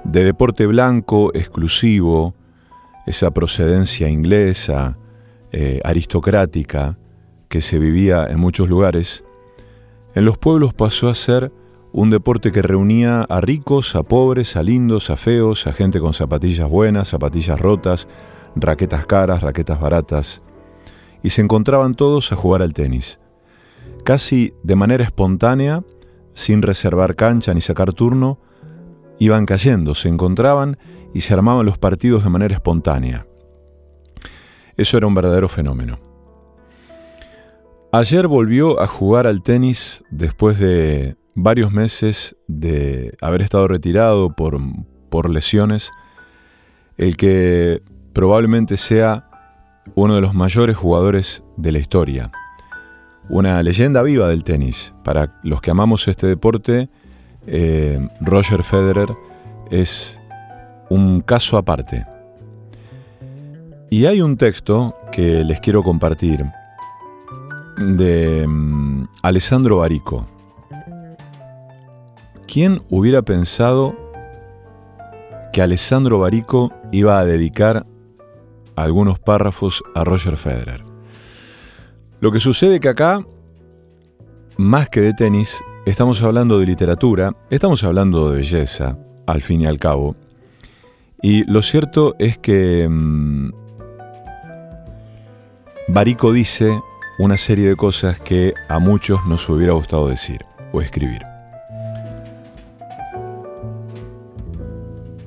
De 0.04 0.24
deporte 0.24 0.66
blanco, 0.66 1.32
exclusivo, 1.34 2.36
esa 3.06 3.32
procedencia 3.32 4.10
inglesa, 4.10 4.98
eh, 5.52 5.82
aristocrática, 5.84 6.98
que 7.50 7.62
se 7.62 7.80
vivía 7.80 8.26
en 8.30 8.40
muchos 8.40 8.70
lugares, 8.70 9.24
en 10.14 10.26
los 10.26 10.38
pueblos 10.38 10.74
pasó 10.74 11.10
a 11.10 11.16
ser 11.16 11.52
un 11.94 12.10
deporte 12.10 12.52
que 12.52 12.62
reunía 12.62 13.22
a 13.22 13.42
ricos, 13.42 13.96
a 13.96 14.04
pobres, 14.04 14.56
a 14.56 14.64
lindos, 14.64 15.10
a 15.10 15.18
feos, 15.18 15.68
a 15.68 15.74
gente 15.74 16.00
con 16.00 16.14
zapatillas 16.14 16.70
buenas, 16.70 17.10
zapatillas 17.10 17.60
rotas, 17.60 18.08
raquetas 18.56 19.06
caras, 19.06 19.42
raquetas 19.42 19.80
baratas, 19.80 20.42
y 21.24 21.30
se 21.30 21.42
encontraban 21.42 21.96
todos 21.96 22.32
a 22.32 22.36
jugar 22.36 22.62
al 22.62 22.74
tenis. 22.74 23.20
Casi 24.08 24.54
de 24.64 24.78
manera 24.78 25.04
espontánea, 25.04 25.84
sin 26.34 26.62
reservar 26.62 27.18
cancha 27.18 27.54
ni 27.54 27.60
sacar 27.60 27.92
turno, 27.92 28.40
iban 29.20 29.46
cayendo, 29.46 29.96
se 29.96 30.08
encontraban 30.08 30.78
y 31.14 31.20
se 31.20 31.34
armaban 31.34 31.66
los 31.66 31.78
partidos 31.78 32.24
de 32.24 32.30
manera 32.30 32.56
espontánea. 32.56 33.28
Eso 34.78 34.96
era 34.96 35.08
un 35.08 35.14
verdadero 35.14 35.50
fenómeno. 35.50 36.00
Ayer 37.92 38.30
volvió 38.30 38.80
a 38.80 38.88
jugar 38.88 39.28
al 39.28 39.42
tenis 39.44 40.06
después 40.10 40.58
de 40.58 41.18
varios 41.36 41.74
meses 41.74 42.38
de 42.48 43.14
haber 43.20 43.42
estado 43.42 43.68
retirado 43.68 44.34
por, 44.34 44.58
por 45.10 45.30
lesiones, 45.30 45.92
el 46.96 47.18
que 47.18 47.84
probablemente 48.14 48.78
sea 48.78 49.30
uno 49.96 50.16
de 50.16 50.22
los 50.22 50.34
mayores 50.34 50.78
jugadores 50.78 51.44
de 51.58 51.74
la 51.74 51.80
historia 51.80 52.32
una 53.30 53.62
leyenda 53.64 54.02
viva 54.04 54.28
del 54.28 54.44
tenis. 54.44 54.94
Para 55.04 55.40
los 55.44 55.62
que 55.62 55.72
amamos 55.72 56.08
este 56.08 56.28
deporte, 56.28 56.90
eh, 57.46 58.08
Roger 58.22 58.64
Federer 58.64 59.16
es 59.70 60.20
un 60.90 61.22
caso 61.22 61.58
aparte. 61.58 62.06
Y 63.90 64.06
hay 64.06 64.22
un 64.22 64.38
texto 64.38 64.96
que 65.12 65.44
les 65.44 65.60
quiero 65.60 65.82
compartir 65.84 66.46
de 67.78 68.46
mm, 68.48 69.06
Alessandro 69.22 69.78
Barico. 69.78 70.28
¿Quién 72.48 72.82
hubiera 72.90 73.22
pensado 73.22 73.96
que 75.54 75.62
Alessandro 75.62 76.20
Barico 76.20 76.74
iba 76.92 77.20
a 77.20 77.26
dedicar 77.26 77.86
algunos 78.76 79.20
párrafos 79.20 79.84
a 79.96 80.04
Roger 80.04 80.38
Federer? 80.38 80.87
Lo 82.20 82.32
que 82.32 82.40
sucede 82.40 82.80
que 82.80 82.90
acá, 82.90 83.24
más 84.58 84.90
que 84.90 85.02
de 85.02 85.14
tenis, 85.14 85.64
estamos 85.86 86.24
hablando 86.24 86.58
de 86.58 86.66
literatura, 86.66 87.36
estamos 87.52 87.84
hablando 87.84 88.30
de 88.30 88.38
belleza, 88.38 88.98
al 89.28 89.44
fin 89.44 89.62
y 89.62 89.68
al 89.68 89.78
cabo. 89.78 90.16
Y 91.22 91.44
lo 91.44 91.62
cierto 91.62 92.16
es 92.18 92.40
que 92.40 92.88
mm, 92.90 93.52
Barico 95.90 96.34
dice 96.34 96.82
una 97.20 97.38
serie 97.38 97.70
de 97.70 97.76
cosas 97.76 98.20
que 98.20 98.56
a 98.68 98.80
muchos 98.80 99.24
nos 99.28 99.48
hubiera 99.48 99.74
gustado 99.74 100.08
decir 100.08 100.44
o 100.72 100.82
escribir. 100.82 101.22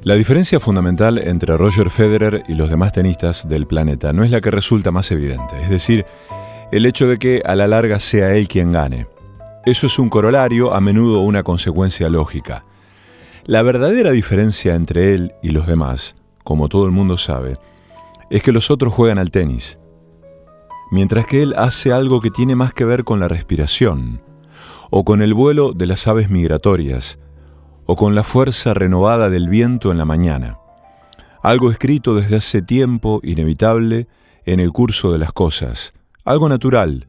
La 0.03 0.15
diferencia 0.15 0.59
fundamental 0.59 1.19
entre 1.19 1.57
Roger 1.57 1.89
Federer 1.91 2.43
y 2.49 2.55
los 2.55 2.69
demás 2.69 2.93
tenistas 2.93 3.49
del 3.49 3.67
planeta 3.67 4.13
no 4.13 4.25
es 4.25 4.31
la 4.31 4.41
que 4.41 4.51
resulta 4.51 4.91
más 4.91 5.11
evidente, 5.13 5.63
es 5.63 5.71
decir, 5.71 6.05
el 6.73 6.87
hecho 6.87 7.09
de 7.09 7.19
que 7.19 7.43
a 7.45 7.57
la 7.57 7.67
larga 7.67 7.99
sea 7.99 8.35
él 8.37 8.47
quien 8.47 8.73
gane. 8.73 9.07
Eso 9.67 9.87
es 9.87 9.99
un 9.99 10.09
corolario, 10.09 10.73
a 10.73 10.81
menudo 10.81 11.21
una 11.21 11.43
consecuencia 11.43 12.09
lógica. 12.09 12.65
La 13.45 13.63
verdadera 13.63 14.13
diferencia 14.13 14.75
entre 14.75 15.15
él 15.15 15.33
y 15.43 15.51
los 15.51 15.67
demás, 15.67 16.15
como 16.45 16.69
todo 16.69 16.87
el 16.87 16.93
mundo 16.93 17.19
sabe, 17.19 17.59
es 18.31 18.43
que 18.43 18.53
los 18.53 18.71
otros 18.71 18.95
juegan 18.95 19.19
al 19.19 19.31
tenis, 19.31 19.79
mientras 20.93 21.27
que 21.27 21.43
él 21.43 21.55
hace 21.57 21.93
algo 21.93 22.21
que 22.21 22.31
tiene 22.31 22.55
más 22.55 22.73
que 22.73 22.85
ver 22.85 23.05
con 23.05 23.19
la 23.19 23.29
respiración, 23.29 24.23
o 24.91 25.05
con 25.05 25.23
el 25.23 25.35
vuelo 25.35 25.73
de 25.73 25.87
las 25.87 26.07
aves 26.07 26.31
migratorias, 26.31 27.19
o 27.87 27.97
con 27.97 28.15
la 28.15 28.23
fuerza 28.23 28.73
renovada 28.75 29.29
del 29.31 29.49
viento 29.49 29.91
en 29.91 29.99
la 29.99 30.05
mañana. 30.05 30.59
Algo 31.43 31.71
escrito 31.71 32.15
desde 32.15 32.37
hace 32.37 32.63
tiempo, 32.63 33.21
inevitable, 33.25 34.07
en 34.45 34.61
el 34.61 34.73
curso 34.73 35.13
de 35.13 35.19
las 35.19 35.33
cosas, 35.33 35.93
algo 36.31 36.49
natural. 36.49 37.07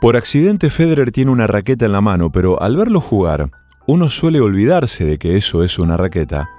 Por 0.00 0.16
accidente 0.16 0.70
Federer 0.70 1.12
tiene 1.12 1.30
una 1.30 1.46
raqueta 1.46 1.86
en 1.86 1.92
la 1.92 2.00
mano, 2.00 2.32
pero 2.32 2.60
al 2.60 2.76
verlo 2.76 3.00
jugar, 3.00 3.50
uno 3.86 4.10
suele 4.10 4.40
olvidarse 4.40 5.04
de 5.04 5.18
que 5.18 5.36
eso 5.36 5.62
es 5.64 5.78
una 5.78 5.96
raqueta 5.96 6.50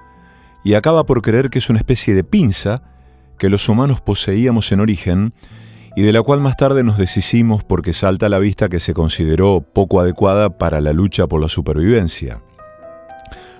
y 0.64 0.76
acaba 0.76 1.06
por 1.06 1.22
creer 1.22 1.50
que 1.50 1.60
es 1.60 1.70
una 1.70 1.80
especie 1.80 2.16
de 2.16 2.24
pinza 2.24 2.82
que 3.38 3.50
los 3.50 3.68
humanos 3.68 4.02
poseíamos 4.02 4.72
en 4.72 4.80
origen 4.80 5.34
y 5.96 6.02
de 6.02 6.14
la 6.14 6.22
cual 6.22 6.40
más 6.40 6.58
tarde 6.58 6.84
nos 6.84 6.98
deshicimos 6.98 7.64
porque 7.64 7.94
salta 7.94 8.28
a 8.28 8.30
la 8.30 8.40
vista 8.40 8.70
que 8.70 8.80
se 8.80 8.94
consideró 8.94 9.62
poco 9.62 10.00
adecuada 10.00 10.58
para 10.58 10.82
la 10.82 10.94
lucha 10.94 11.28
por 11.28 11.42
la 11.42 11.50
supervivencia. 11.50 12.42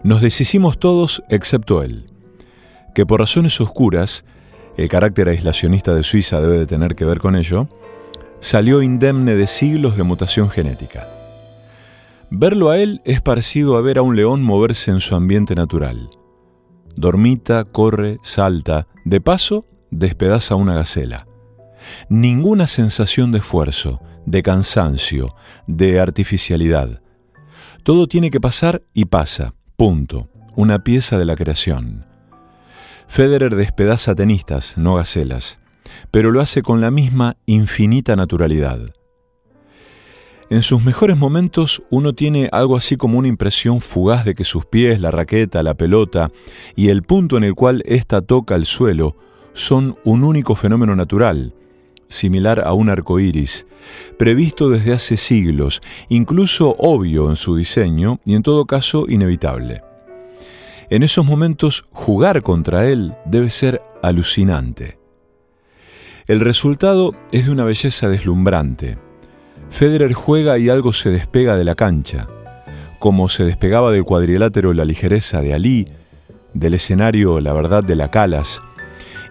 Nos 0.04 0.22
deshicimos 0.22 0.80
todos 0.80 1.24
excepto 1.30 1.84
él, 1.84 2.10
que 2.96 3.06
por 3.06 3.20
razones 3.20 3.60
oscuras 3.62 4.26
el 4.78 4.90
carácter 4.90 5.30
aislacionista 5.30 5.94
de 5.94 6.04
Suiza 6.04 6.42
debe 6.42 6.58
de 6.58 6.66
tener 6.66 6.96
que 6.96 7.06
ver 7.06 7.20
con 7.20 7.36
ello, 7.36 7.68
salió 8.40 8.82
indemne 8.82 9.36
de 9.36 9.48
siglos 9.48 9.96
de 9.98 10.04
mutación 10.04 10.50
genética. 10.50 11.08
Verlo 12.30 12.72
a 12.72 12.80
él 12.80 13.02
es 13.06 13.22
parecido 13.22 13.78
a 13.78 13.82
ver 13.82 14.00
a 14.00 14.02
un 14.02 14.16
león 14.16 14.42
moverse 14.42 14.92
en 14.92 15.00
su 15.00 15.16
ambiente 15.16 15.56
natural. 15.56 16.10
Dormita, 16.96 17.64
corre, 17.64 18.18
salta, 18.24 18.88
de 19.06 19.22
paso 19.22 19.66
despedaza 19.92 20.56
una 20.56 20.74
gacela. 20.74 21.28
Ninguna 22.10 22.68
sensación 22.68 23.32
de 23.32 23.40
esfuerzo, 23.40 24.02
de 24.26 24.42
cansancio, 24.42 25.36
de 25.68 26.00
artificialidad. 26.00 27.02
Todo 27.84 28.08
tiene 28.08 28.32
que 28.32 28.42
pasar 28.42 28.84
y 28.94 29.06
pasa, 29.06 29.54
punto, 29.76 30.30
una 30.56 30.84
pieza 30.84 31.18
de 31.18 31.26
la 31.26 31.36
creación. 31.36 32.06
Federer 33.08 33.56
despedaza 33.56 34.16
tenistas, 34.16 34.78
no 34.78 34.96
gacelas, 34.96 35.60
pero 36.12 36.32
lo 36.32 36.42
hace 36.42 36.62
con 36.62 36.82
la 36.82 36.92
misma 36.92 37.38
infinita 37.46 38.16
naturalidad. 38.16 38.80
En 40.50 40.62
sus 40.62 40.84
mejores 40.84 41.18
momentos 41.18 41.82
uno 41.90 42.14
tiene 42.14 42.50
algo 42.52 42.78
así 42.78 42.96
como 42.96 43.18
una 43.18 43.28
impresión 43.28 43.82
fugaz 43.82 44.26
de 44.26 44.36
que 44.36 44.44
sus 44.44 44.66
pies, 44.66 45.00
la 45.00 45.10
raqueta, 45.10 45.64
la 45.64 45.74
pelota 45.74 46.30
y 46.76 46.90
el 46.90 47.02
punto 47.02 47.38
en 47.38 47.44
el 47.44 47.56
cual 47.56 47.82
ésta 47.86 48.22
toca 48.22 48.56
el 48.56 48.66
suelo 48.66 49.16
son 49.54 49.98
un 50.04 50.24
único 50.24 50.56
fenómeno 50.56 50.96
natural, 50.96 51.56
similar 52.08 52.62
a 52.66 52.74
un 52.74 52.90
arco 52.90 53.20
iris, 53.20 53.66
previsto 54.18 54.70
desde 54.70 54.94
hace 54.94 55.18
siglos, 55.18 55.82
incluso 56.10 56.76
obvio 56.78 57.30
en 57.30 57.36
su 57.36 57.56
diseño 57.56 58.20
y 58.26 58.36
en 58.36 58.44
todo 58.44 58.66
caso 58.66 59.06
inevitable. 59.10 59.82
En 60.94 61.02
esos 61.02 61.26
momentos 61.26 61.86
jugar 61.92 62.44
contra 62.44 62.88
él 62.88 63.16
debe 63.26 63.50
ser 63.50 63.82
alucinante. 64.04 65.00
El 66.28 66.40
resultado 66.40 67.16
es 67.32 67.48
de 67.48 67.52
una 67.52 67.64
belleza 67.64 68.10
deslumbrante. 68.10 69.00
Federer 69.72 70.14
juega 70.14 70.60
y 70.60 70.70
algo 70.70 70.94
se 70.94 71.10
despega 71.10 71.56
de 71.56 71.64
la 71.64 71.74
cancha, 71.74 72.28
como 73.00 73.28
se 73.28 73.44
despegaba 73.44 73.92
del 73.92 74.04
cuadrilátero 74.04 74.72
la 74.72 74.86
ligereza 74.86 75.42
de 75.42 75.56
Ali, 75.56 75.88
del 76.54 76.76
escenario 76.76 77.42
la 77.42 77.54
verdad 77.54 77.84
de 77.84 77.96
la 77.96 78.12
Calas, 78.12 78.62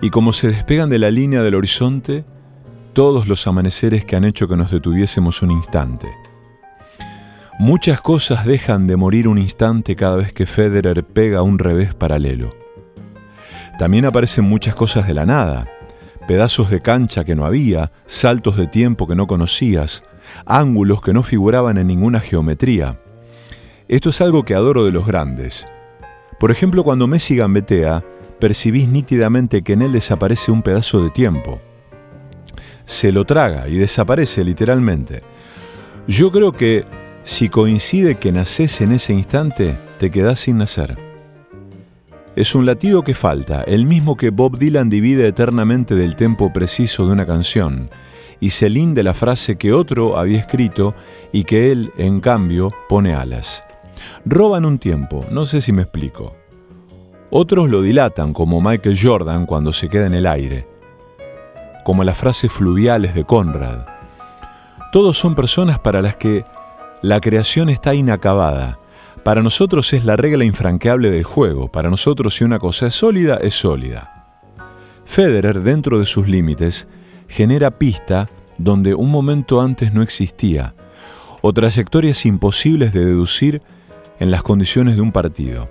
y 0.00 0.10
como 0.10 0.32
se 0.32 0.48
despegan 0.48 0.90
de 0.90 0.98
la 0.98 1.12
línea 1.12 1.44
del 1.44 1.54
horizonte 1.54 2.24
todos 2.92 3.28
los 3.28 3.46
amaneceres 3.46 4.04
que 4.04 4.16
han 4.16 4.24
hecho 4.24 4.48
que 4.48 4.56
nos 4.56 4.72
detuviésemos 4.72 5.42
un 5.42 5.52
instante. 5.52 6.08
Muchas 7.59 8.00
cosas 8.00 8.46
dejan 8.46 8.86
de 8.86 8.96
morir 8.96 9.28
un 9.28 9.36
instante 9.36 9.94
cada 9.94 10.16
vez 10.16 10.32
que 10.32 10.46
Federer 10.46 11.05
pega 11.05 11.42
un 11.42 11.59
revés 11.59 11.94
paralelo. 11.94 12.55
También 13.78 14.07
aparecen 14.07 14.44
muchas 14.44 14.74
cosas 14.74 15.07
de 15.07 15.14
la 15.14 15.26
nada, 15.26 15.68
pedazos 16.26 16.70
de 16.70 16.80
cancha 16.80 17.24
que 17.24 17.34
no 17.36 17.44
había, 17.44 17.92
saltos 18.07 18.57
de 18.57 18.66
tiempo 18.66 19.07
que 19.07 19.14
no 19.14 19.26
conocías, 19.26 20.03
ángulos 20.46 21.03
que 21.03 21.12
no 21.12 21.22
figuraban 21.22 21.76
en 21.76 21.88
ninguna 21.88 22.20
geometría. 22.20 22.98
Esto 23.86 24.09
es 24.09 24.20
algo 24.22 24.44
que 24.44 24.55
adoro 24.55 24.84
de 24.84 24.92
los 24.92 25.07
grandes. 25.07 25.66
Por 26.40 26.50
ejemplo, 26.50 26.82
cuando 26.82 27.07
Messi 27.07 27.36
gambetea, 27.36 28.03
percibís 28.40 28.88
nítidamente 28.88 29.62
que 29.62 29.74
en 29.74 29.82
él 29.82 29.92
desaparece 29.92 30.50
un 30.50 30.62
pedazo 30.62 31.03
de 31.03 31.11
tiempo. 31.11 31.61
Se 32.86 33.12
lo 33.12 33.24
traga 33.24 33.68
y 33.68 33.76
desaparece 33.76 34.42
literalmente. 34.42 35.22
Yo 36.09 36.32
creo 36.32 36.53
que 36.53 36.84
si 37.25 37.49
coincide 37.49 38.16
que 38.16 38.33
naces 38.33 38.81
en 38.81 38.93
ese 38.93 39.12
instante, 39.12 39.77
te 39.99 40.11
quedás 40.11 40.41
sin 40.41 40.59
nacer. 40.59 40.97
Es 42.35 42.55
un 42.55 42.66
latido 42.66 43.03
que 43.03 43.14
falta, 43.14 43.62
el 43.62 43.87
mismo 43.87 44.16
que 44.16 44.31
Bob 44.31 44.59
Dylan 44.59 44.89
divide 44.89 45.29
eternamente 45.29 45.95
del 45.95 46.16
tempo 46.16 46.53
preciso 46.53 47.07
de 47.07 47.12
una 47.12 47.27
canción, 47.27 47.91
y 48.41 48.51
se 48.51 48.70
linde 48.70 49.03
la 49.03 49.14
frase 49.14 49.57
que 49.57 49.73
otro 49.73 50.16
había 50.16 50.41
escrito 50.41 50.95
y 51.31 51.45
que 51.45 51.70
él, 51.70 51.93
en 51.97 52.20
cambio, 52.20 52.70
pone 52.89 53.14
alas. 53.14 53.62
Roban 54.25 54.64
un 54.64 54.79
tiempo, 54.79 55.25
no 55.31 55.47
sé 55.47 55.61
si 55.61 55.73
me 55.73 55.83
explico. 55.83 56.35
Otros 57.31 57.70
lo 57.70 57.83
dilatan, 57.83 58.33
como 58.33 58.61
Michael 58.61 58.99
Jordan 59.01 59.47
cuando 59.47 59.73
se 59.73 59.89
queda 59.89 60.07
en 60.07 60.14
el 60.14 60.27
aire, 60.27 60.66
como 61.85 62.03
las 62.03 62.18
frases 62.18 62.51
fluviales 62.51 63.14
de 63.14 63.25
Conrad. 63.25 63.87
Todos 64.91 65.16
son 65.16 65.35
personas 65.35 65.79
para 65.79 66.03
las 66.03 66.16
que 66.16 66.45
la 67.03 67.20
creación 67.20 67.68
está 67.68 67.94
inacabada. 67.94 68.78
Para 69.24 69.42
nosotros 69.42 69.92
es 69.92 70.05
la 70.05 70.16
regla 70.16 70.44
infranqueable 70.44 71.11
del 71.11 71.24
juego. 71.24 71.68
Para 71.68 71.90
nosotros 71.90 72.34
si 72.34 72.44
una 72.44 72.59
cosa 72.59 72.86
es 72.86 72.94
sólida, 72.94 73.36
es 73.36 73.55
sólida. 73.55 74.36
Federer, 75.05 75.62
dentro 75.62 75.98
de 75.98 76.07
sus 76.07 76.28
límites, 76.28 76.86
genera 77.28 77.72
pista 77.72 78.28
donde 78.57 78.94
un 78.94 79.11
momento 79.11 79.61
antes 79.61 79.92
no 79.92 80.03
existía, 80.03 80.74
o 81.40 81.53
trayectorias 81.53 82.24
imposibles 82.24 82.92
de 82.92 83.05
deducir 83.05 83.62
en 84.20 84.30
las 84.30 84.42
condiciones 84.42 84.94
de 84.94 85.03
un 85.03 85.11
partido. 85.11 85.68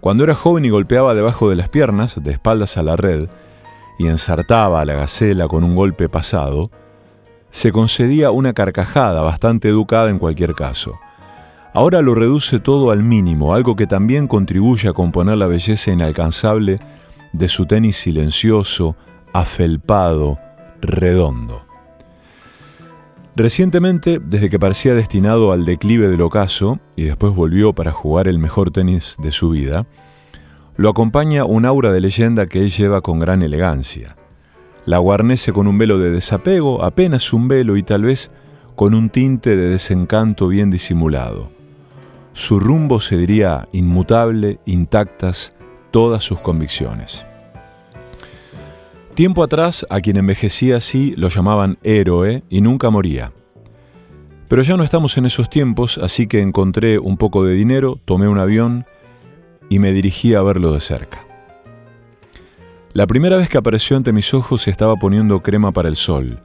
Cuando 0.00 0.22
era 0.22 0.36
joven 0.36 0.64
y 0.64 0.70
golpeaba 0.70 1.14
debajo 1.14 1.50
de 1.50 1.56
las 1.56 1.68
piernas, 1.68 2.22
de 2.22 2.30
espaldas 2.30 2.76
a 2.76 2.84
la 2.84 2.96
red, 2.96 3.28
y 3.98 4.06
ensartaba 4.06 4.80
a 4.80 4.84
la 4.84 4.94
gacela 4.94 5.48
con 5.48 5.64
un 5.64 5.74
golpe 5.74 6.08
pasado, 6.08 6.70
se 7.50 7.72
concedía 7.72 8.30
una 8.30 8.52
carcajada 8.52 9.22
bastante 9.22 9.68
educada 9.68 10.10
en 10.10 10.18
cualquier 10.18 10.54
caso. 10.54 10.98
Ahora 11.74 12.02
lo 12.02 12.14
reduce 12.14 12.60
todo 12.60 12.90
al 12.90 13.02
mínimo, 13.02 13.54
algo 13.54 13.76
que 13.76 13.86
también 13.86 14.26
contribuye 14.26 14.88
a 14.88 14.92
componer 14.92 15.36
la 15.38 15.46
belleza 15.46 15.92
inalcanzable 15.92 16.80
de 17.32 17.48
su 17.48 17.66
tenis 17.66 17.96
silencioso, 17.96 18.96
afelpado, 19.32 20.38
redondo. 20.80 21.64
Recientemente, 23.36 24.18
desde 24.20 24.50
que 24.50 24.58
parecía 24.58 24.94
destinado 24.94 25.52
al 25.52 25.64
declive 25.64 26.08
del 26.08 26.22
ocaso 26.22 26.80
y 26.96 27.04
después 27.04 27.32
volvió 27.32 27.72
para 27.72 27.92
jugar 27.92 28.26
el 28.26 28.38
mejor 28.38 28.72
tenis 28.72 29.14
de 29.22 29.30
su 29.30 29.50
vida, 29.50 29.86
lo 30.76 30.88
acompaña 30.88 31.44
un 31.44 31.64
aura 31.64 31.92
de 31.92 32.00
leyenda 32.00 32.46
que 32.46 32.58
él 32.60 32.70
lleva 32.70 33.00
con 33.00 33.20
gran 33.20 33.42
elegancia. 33.42 34.17
La 34.88 34.96
guarnece 34.96 35.52
con 35.52 35.66
un 35.66 35.76
velo 35.76 35.98
de 35.98 36.10
desapego, 36.10 36.82
apenas 36.82 37.34
un 37.34 37.46
velo 37.46 37.76
y 37.76 37.82
tal 37.82 38.04
vez 38.04 38.30
con 38.74 38.94
un 38.94 39.10
tinte 39.10 39.54
de 39.54 39.68
desencanto 39.68 40.48
bien 40.48 40.70
disimulado. 40.70 41.50
Su 42.32 42.58
rumbo 42.58 42.98
se 42.98 43.18
diría 43.18 43.68
inmutable, 43.72 44.60
intactas 44.64 45.52
todas 45.90 46.24
sus 46.24 46.40
convicciones. 46.40 47.26
Tiempo 49.12 49.42
atrás, 49.42 49.84
a 49.90 50.00
quien 50.00 50.16
envejecía 50.16 50.78
así 50.78 51.12
lo 51.18 51.28
llamaban 51.28 51.76
héroe 51.82 52.42
y 52.48 52.62
nunca 52.62 52.88
moría. 52.88 53.34
Pero 54.48 54.62
ya 54.62 54.78
no 54.78 54.84
estamos 54.84 55.18
en 55.18 55.26
esos 55.26 55.50
tiempos, 55.50 55.98
así 55.98 56.26
que 56.26 56.40
encontré 56.40 56.98
un 56.98 57.18
poco 57.18 57.44
de 57.44 57.52
dinero, 57.52 58.00
tomé 58.06 58.26
un 58.26 58.38
avión 58.38 58.86
y 59.68 59.80
me 59.80 59.92
dirigí 59.92 60.32
a 60.32 60.40
verlo 60.40 60.72
de 60.72 60.80
cerca. 60.80 61.27
La 62.98 63.06
primera 63.06 63.36
vez 63.36 63.48
que 63.48 63.56
apareció 63.56 63.96
ante 63.96 64.12
mis 64.12 64.34
ojos 64.34 64.62
se 64.62 64.72
estaba 64.72 64.96
poniendo 64.96 65.40
crema 65.40 65.70
para 65.70 65.88
el 65.88 65.94
sol. 65.94 66.42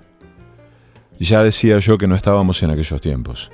Ya 1.20 1.44
decía 1.44 1.80
yo 1.80 1.98
que 1.98 2.06
no 2.06 2.14
estábamos 2.14 2.62
en 2.62 2.70
aquellos 2.70 3.02
tiempos. 3.02 3.52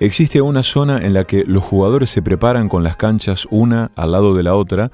Existe 0.00 0.40
una 0.40 0.64
zona 0.64 0.98
en 0.98 1.14
la 1.14 1.28
que 1.28 1.44
los 1.46 1.62
jugadores 1.62 2.10
se 2.10 2.22
preparan 2.22 2.68
con 2.68 2.82
las 2.82 2.96
canchas 2.96 3.46
una 3.52 3.92
al 3.94 4.10
lado 4.10 4.34
de 4.34 4.42
la 4.42 4.56
otra 4.56 4.90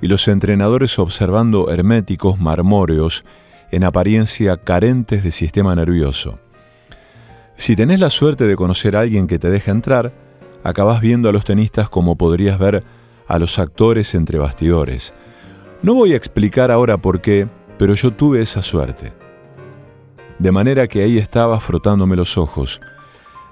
y 0.00 0.08
los 0.08 0.26
entrenadores 0.26 0.98
observando 0.98 1.70
herméticos 1.70 2.40
marmóreos 2.40 3.24
en 3.70 3.84
apariencia 3.84 4.56
carentes 4.56 5.22
de 5.22 5.32
sistema 5.32 5.76
nervioso. 5.76 6.38
Si 7.56 7.76
tenés 7.76 8.00
la 8.00 8.08
suerte 8.08 8.46
de 8.46 8.56
conocer 8.56 8.96
a 8.96 9.00
alguien 9.00 9.26
que 9.26 9.38
te 9.38 9.50
deja 9.50 9.70
entrar, 9.70 10.14
acabás 10.64 11.02
viendo 11.02 11.28
a 11.28 11.32
los 11.32 11.44
tenistas 11.44 11.90
como 11.90 12.16
podrías 12.16 12.58
ver 12.58 12.84
a 13.28 13.38
los 13.38 13.58
actores 13.58 14.14
entre 14.14 14.38
bastidores, 14.38 15.12
no 15.82 15.94
voy 15.94 16.12
a 16.12 16.16
explicar 16.16 16.70
ahora 16.70 16.98
por 16.98 17.20
qué, 17.20 17.48
pero 17.78 17.94
yo 17.94 18.12
tuve 18.12 18.42
esa 18.42 18.62
suerte. 18.62 19.12
De 20.38 20.52
manera 20.52 20.86
que 20.88 21.02
ahí 21.02 21.18
estaba 21.18 21.60
frotándome 21.60 22.16
los 22.16 22.38
ojos. 22.38 22.80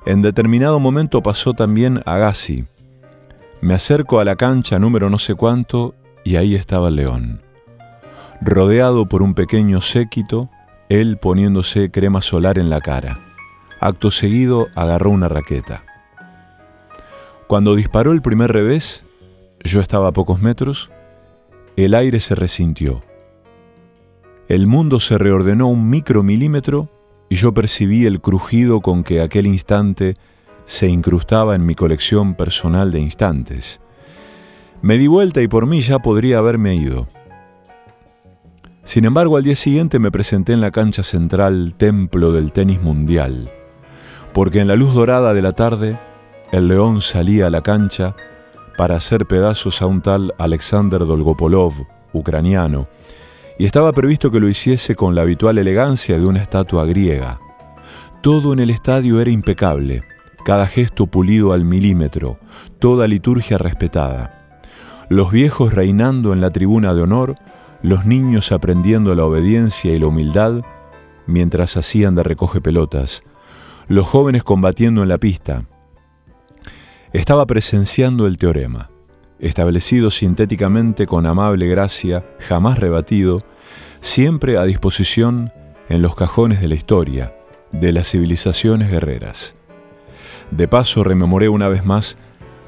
En 0.07 0.23
determinado 0.23 0.81
momento 0.81 1.23
pasó 1.23 1.55
también 1.55 2.03
Agassi. 2.07 2.65
Me 3.61 3.75
acerco 3.75 4.21
a 4.21 4.25
la 4.25 4.37
cancha 4.37 4.79
número 4.79 5.11
no 5.11 5.19
sé 5.19 5.35
cuánto 5.35 5.95
y 6.25 6.37
ahí 6.37 6.55
estaba 6.55 6.89
el 6.89 6.97
león. 6.97 7.43
Rodeado 8.41 9.07
por 9.07 9.23
un 9.23 9.35
pequeño 9.35 9.81
séquito, 9.81 10.49
él 10.89 11.19
poniéndose 11.19 11.91
crema 11.91 12.23
solar 12.23 12.59
en 12.59 12.71
la 12.71 12.81
cara. 12.81 13.21
Acto 13.81 14.11
seguido 14.11 14.69
agarró 14.75 15.11
una 15.11 15.29
raqueta. 15.29 15.85
Cuando 17.47 17.75
disparó 17.75 18.13
el 18.13 18.23
primer 18.23 18.53
revés, 18.53 19.05
yo 19.65 19.81
estaba 19.81 20.09
a 20.09 20.13
pocos 20.13 20.41
metros, 20.41 20.91
el 21.85 21.95
aire 21.95 22.21
se 22.21 22.35
resintió. 22.35 23.03
El 24.49 24.67
mundo 24.67 24.99
se 24.99 25.19
reordenó 25.19 25.69
un 25.69 25.89
micromilímetro 25.91 26.89
y 27.29 27.37
yo 27.37 27.55
percibí 27.55 28.07
el 28.07 28.21
crujido 28.21 28.81
con 28.81 29.05
que 29.05 29.21
aquel 29.21 29.47
instante 29.47 30.17
se 30.65 30.89
incrustaba 30.89 31.55
en 31.55 31.65
mi 31.67 31.75
colección 31.75 32.35
personal 32.35 32.91
de 32.91 33.01
instantes. 33.01 33.81
Me 34.83 34.99
di 34.99 35.07
vuelta 35.07 35.41
y 35.41 35.49
por 35.49 35.67
mí 35.67 35.81
ya 35.81 35.99
podría 35.99 36.39
haberme 36.39 36.75
ido. 36.75 37.07
Sin 38.83 39.05
embargo, 39.05 39.37
al 39.37 39.45
día 39.45 39.57
siguiente 39.57 39.99
me 39.99 40.11
presenté 40.11 40.55
en 40.55 40.61
la 40.61 40.71
cancha 40.71 41.03
central 41.03 41.75
templo 41.77 42.33
del 42.33 42.53
tenis 42.53 42.81
mundial, 42.81 43.51
porque 44.33 44.61
en 44.61 44.69
la 44.69 44.77
luz 44.77 44.95
dorada 44.95 45.35
de 45.35 45.43
la 45.43 45.53
tarde 45.53 45.99
el 46.53 46.69
león 46.69 47.03
salía 47.03 47.49
a 47.49 47.51
la 47.51 47.63
cancha 47.63 48.17
para 48.79 48.95
hacer 48.95 49.27
pedazos 49.27 49.83
a 49.83 49.87
un 49.87 50.03
tal 50.03 50.33
Alexander 50.39 51.05
Dolgopolov, 51.05 51.73
ucraniano, 52.13 52.87
y 53.59 53.67
estaba 53.67 53.93
previsto 53.93 54.31
que 54.31 54.39
lo 54.39 54.49
hiciese 54.49 54.95
con 54.95 55.17
la 55.17 55.23
habitual 55.23 55.59
elegancia 55.59 56.17
de 56.17 56.25
una 56.25 56.41
estatua 56.41 56.87
griega. 56.87 57.41
Todo 58.23 58.53
en 58.53 58.61
el 58.61 58.71
estadio 58.71 59.21
era 59.21 59.33
impecable, 59.33 60.05
cada 60.45 60.69
gesto 60.69 61.09
pulido 61.09 61.53
al 61.53 61.65
milímetro, 61.65 62.39
toda 62.79 63.09
liturgia 63.09 63.59
respetada. 63.59 64.55
Los 65.09 65.33
viejos 65.33 65.75
reinando 65.75 66.33
en 66.33 66.41
la 66.41 66.51
tribuna 66.51 66.95
de 66.95 67.03
honor, 67.03 67.35
los 67.83 68.07
niños 68.07 68.53
aprendiendo 68.53 69.13
la 69.17 69.25
obediencia 69.25 69.93
y 69.93 69.99
la 69.99 70.07
humildad 70.07 70.63
mientras 71.27 71.77
hacían 71.77 72.15
de 72.15 72.23
recoge 72.23 72.61
pelotas, 72.61 73.25
los 73.89 74.07
jóvenes 74.07 74.45
combatiendo 74.45 75.03
en 75.03 75.09
la 75.09 75.19
pista, 75.19 75.65
estaba 77.13 77.47
presenciando 77.47 78.27
el 78.27 78.39
teorema, 78.39 78.91
establecido 79.39 80.11
sintéticamente 80.11 81.07
con 81.07 81.27
amable 81.27 81.67
gracia, 81.69 82.25
jamás 82.39 82.79
rebatido, 82.79 83.43
siempre 84.01 84.59
a 84.59 84.65
disposición 84.65 85.53
en 85.89 86.03
los 86.03 86.15
cajones 86.15 86.61
de 86.61 86.69
la 86.69 86.75
historia, 86.75 87.35
de 87.73 87.93
las 87.93 88.11
civilizaciones 88.11 88.91
guerreras. 88.91 89.55
De 90.51 90.69
paso 90.69 91.05
rememoré 91.05 91.49
una 91.49 91.69
vez 91.69 91.85
más 91.85 92.17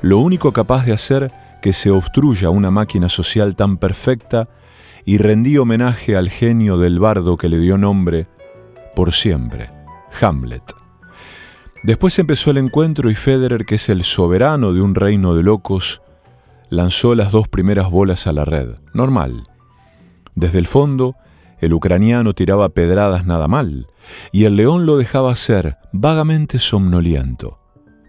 lo 0.03 0.19
único 0.19 0.53
capaz 0.53 0.85
de 0.85 0.93
hacer 0.93 1.33
que 1.63 1.73
se 1.73 1.91
obstruya 1.91 2.51
una 2.51 2.71
máquina 2.71 3.09
social 3.09 3.55
tan 3.57 3.77
perfecta 3.77 4.49
y 5.05 5.19
rendí 5.19 5.59
homenaje 5.59 6.17
al 6.17 6.31
genio 6.31 6.79
del 6.79 6.99
bardo 6.99 7.37
que 7.37 7.49
le 7.49 7.59
dio 7.59 7.79
nombre 7.79 8.27
por 8.95 9.13
siempre, 9.13 9.71
Hamlet. 10.21 10.80
Después 11.83 12.19
empezó 12.19 12.51
el 12.51 12.59
encuentro 12.59 13.11
y 13.11 13.15
Federer, 13.15 13.65
que 13.65 13.77
es 13.77 13.89
el 13.89 14.05
soberano 14.05 14.75
de 14.75 14.83
un 14.83 14.95
reino 14.95 15.35
de 15.35 15.43
locos, 15.43 16.03
lanzó 16.69 17.15
las 17.15 17.33
dos 17.33 17.49
primeras 17.49 17.91
bolas 17.91 18.27
a 18.27 18.33
la 18.33 18.45
red. 18.45 18.75
Normal. 18.93 19.45
Desde 20.35 20.59
el 20.59 20.67
fondo, 20.67 21.17
el 21.59 21.73
ucraniano 21.73 22.35
tiraba 22.35 22.69
pedradas 22.69 23.25
nada 23.25 23.49
mal, 23.49 23.89
y 24.31 24.45
el 24.45 24.57
león 24.57 24.85
lo 24.85 24.99
dejaba 24.99 25.35
ser, 25.35 25.79
vagamente 25.93 26.59
somnoliento. 26.59 27.59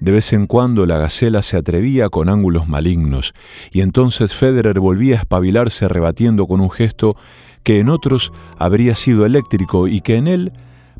De 0.01 0.11
vez 0.11 0.33
en 0.33 0.47
cuando 0.47 0.85
la 0.85 0.97
gacela 0.97 1.41
se 1.41 1.57
atrevía 1.57 2.09
con 2.09 2.27
ángulos 2.27 2.67
malignos, 2.67 3.33
y 3.71 3.81
entonces 3.81 4.33
Federer 4.33 4.79
volvía 4.81 5.15
a 5.15 5.19
espabilarse 5.19 5.87
rebatiendo 5.87 6.45
con 6.45 6.59
un 6.59 6.71
gesto 6.71 7.15
que 7.63 7.79
en 7.79 7.87
otros 7.87 8.33
habría 8.57 8.95
sido 8.95 9.25
eléctrico 9.25 9.87
y 9.87 10.01
que 10.01 10.17
en 10.17 10.27
él 10.27 10.51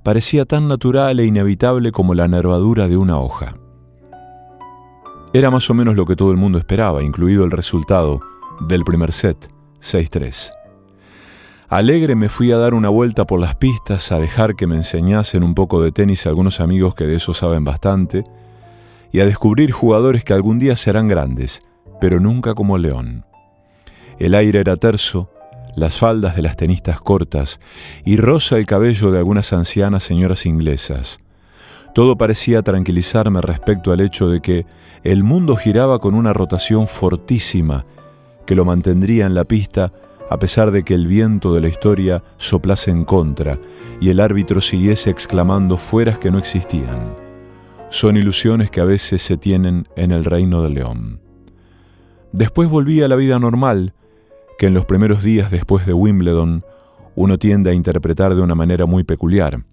parecía 0.04 0.46
tan 0.46 0.68
natural 0.68 1.20
e 1.20 1.26
inevitable 1.26 1.92
como 1.92 2.14
la 2.14 2.28
nervadura 2.28 2.88
de 2.88 2.98
una 2.98 3.20
hoja. 3.20 3.56
Era 5.34 5.50
más 5.50 5.70
o 5.70 5.74
menos 5.74 5.96
lo 5.96 6.06
que 6.06 6.16
todo 6.16 6.32
el 6.32 6.38
mundo 6.38 6.58
esperaba, 6.58 7.04
incluido 7.04 7.46
el 7.46 7.52
resultado 7.52 8.22
del 8.68 8.84
primer 8.84 9.12
set, 9.12 9.50
6-3. 9.82 10.52
Alegre 11.70 12.16
me 12.16 12.28
fui 12.28 12.52
a 12.52 12.58
dar 12.58 12.74
una 12.74 12.90
vuelta 12.90 13.26
por 13.26 13.40
las 13.40 13.56
pistas, 13.56 14.12
a 14.12 14.20
dejar 14.20 14.58
que 14.58 14.68
me 14.68 14.76
enseñasen 14.76 15.42
un 15.42 15.56
poco 15.56 15.82
de 15.82 15.94
tenis 15.94 16.28
algunos 16.28 16.60
amigos 16.60 16.96
que 16.96 17.06
de 17.06 17.16
eso 17.16 17.34
saben 17.34 17.64
bastante, 17.64 18.26
y 19.14 19.22
a 19.22 19.26
descubrir 19.26 19.72
jugadores 19.72 20.26
que 20.26 20.34
algún 20.34 20.60
día 20.60 20.76
serán 20.76 21.08
grandes, 21.08 21.62
pero 22.02 22.20
nunca 22.20 22.56
como 22.56 22.78
León. 22.78 23.26
El 24.20 24.36
aire 24.36 24.60
era 24.60 24.76
terso, 24.76 25.30
las 25.76 25.98
faldas 25.98 26.36
de 26.36 26.42
las 26.42 26.58
tenistas 26.58 27.00
cortas 27.02 27.60
y 28.06 28.18
rosa 28.18 28.58
el 28.58 28.66
cabello 28.66 29.12
de 29.12 29.18
algunas 29.18 29.54
ancianas 29.54 30.04
señoras 30.04 30.46
inglesas. 30.46 31.20
Todo 31.94 32.18
parecía 32.18 32.62
tranquilizarme 32.62 33.42
respecto 33.42 33.92
al 33.92 34.00
hecho 34.00 34.30
de 34.30 34.42
que 34.42 34.66
el 35.04 35.24
mundo 35.24 35.56
giraba 35.56 36.00
con 36.00 36.14
una 36.14 36.34
rotación 36.34 36.88
fortísima 36.88 37.86
que 38.46 38.56
lo 38.56 38.66
mantendría 38.66 39.26
en 39.26 39.34
la 39.34 39.44
pista 39.44 39.92
a 40.30 40.40
pesar 40.40 40.72
de 40.72 40.84
que 40.84 40.94
el 40.94 41.08
viento 41.08 41.54
de 41.54 41.62
la 41.62 41.68
historia 41.68 42.24
soplase 42.38 42.92
en 42.92 43.04
contra 43.04 43.60
y 44.00 44.10
el 44.10 44.20
árbitro 44.20 44.62
siguiese 44.62 45.10
exclamando 45.10 45.78
fueras 45.78 46.18
que 46.18 46.32
no 46.32 46.40
existían 46.40 47.32
son 47.92 48.16
ilusiones 48.16 48.72
que 48.72 48.80
a 48.80 48.86
veces 48.86 49.22
se 49.22 49.38
tienen 49.38 49.88
en 49.98 50.12
el 50.12 50.24
reino 50.24 50.64
del 50.64 50.76
león. 50.76 51.20
Después 52.32 52.70
volví 52.70 53.02
a 53.02 53.10
la 53.10 53.18
vida 53.18 53.38
normal, 53.38 53.94
que 54.62 54.68
en 54.68 54.76
los 54.76 54.86
primeros 54.86 55.24
días 55.24 55.50
después 55.50 55.88
de 55.88 55.94
Wimbledon 55.94 56.64
uno 57.16 57.40
tiende 57.40 57.72
a 57.72 57.74
interpretar 57.74 58.36
de 58.36 58.44
una 58.44 58.54
manera 58.54 58.86
muy 58.86 59.04
peculiar. 59.04 59.66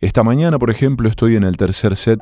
Esta 0.00 0.22
mañana, 0.22 0.56
por 0.56 0.70
ejemplo, 0.70 1.08
estoy 1.08 1.34
en 1.34 1.42
el 1.42 1.56
tercer 1.56 1.96
set 1.96 2.20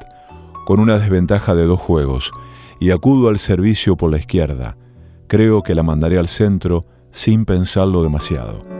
con 0.65 0.81
una 0.81 0.99
desventaja 0.99 1.55
de 1.55 1.67
dos 1.67 1.79
juegos 1.79 2.33
y 2.81 2.93
acudo 2.93 3.29
al 3.29 3.39
servicio 3.39 3.95
por 3.99 4.11
la 4.11 4.17
izquierda. 4.17 4.79
Creo 5.27 5.63
que 5.63 5.75
la 5.75 5.83
mandaré 5.83 6.19
al 6.19 6.29
centro 6.29 6.87
sin 7.11 7.45
pensarlo 7.45 8.03
demasiado. 8.03 8.78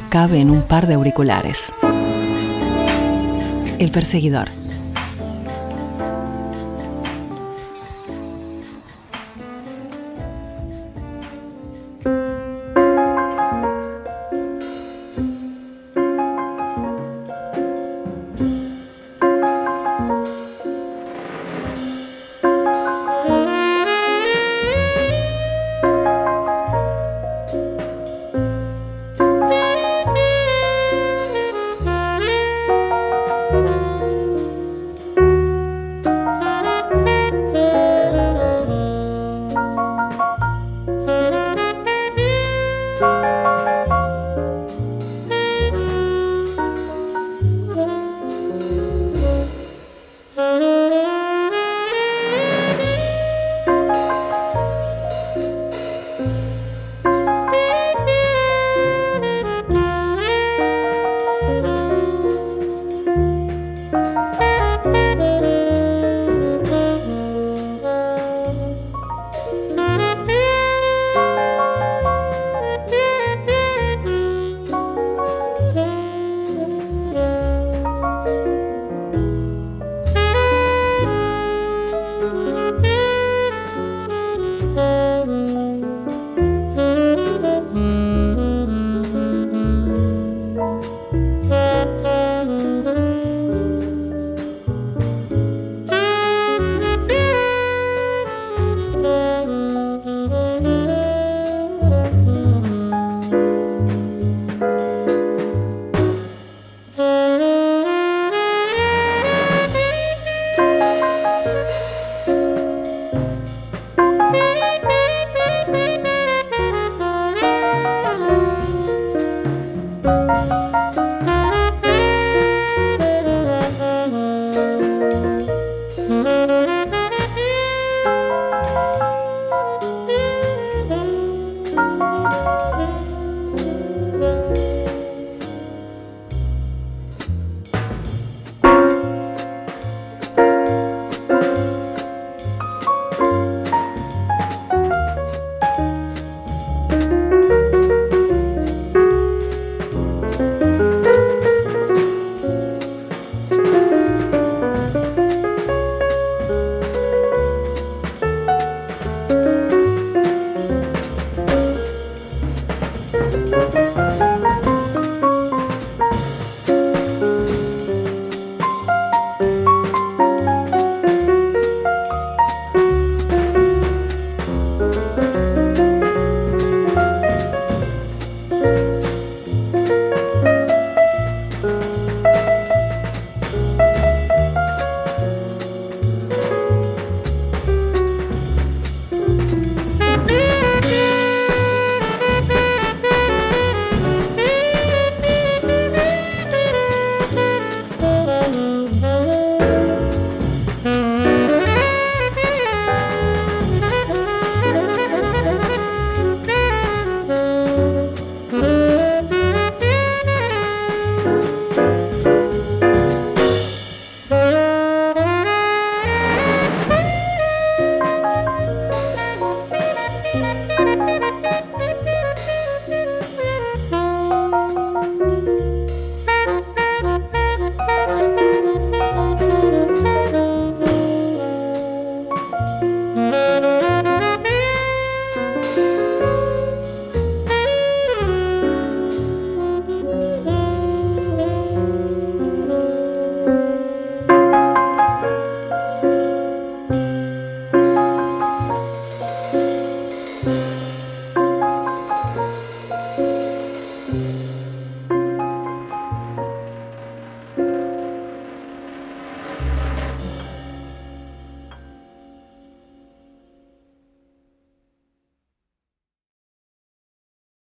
Cabe 0.00 0.40
en 0.40 0.50
un 0.50 0.62
par 0.62 0.86
de 0.86 0.94
auriculares. 0.94 1.72
El 3.78 3.90
perseguidor. 3.90 4.63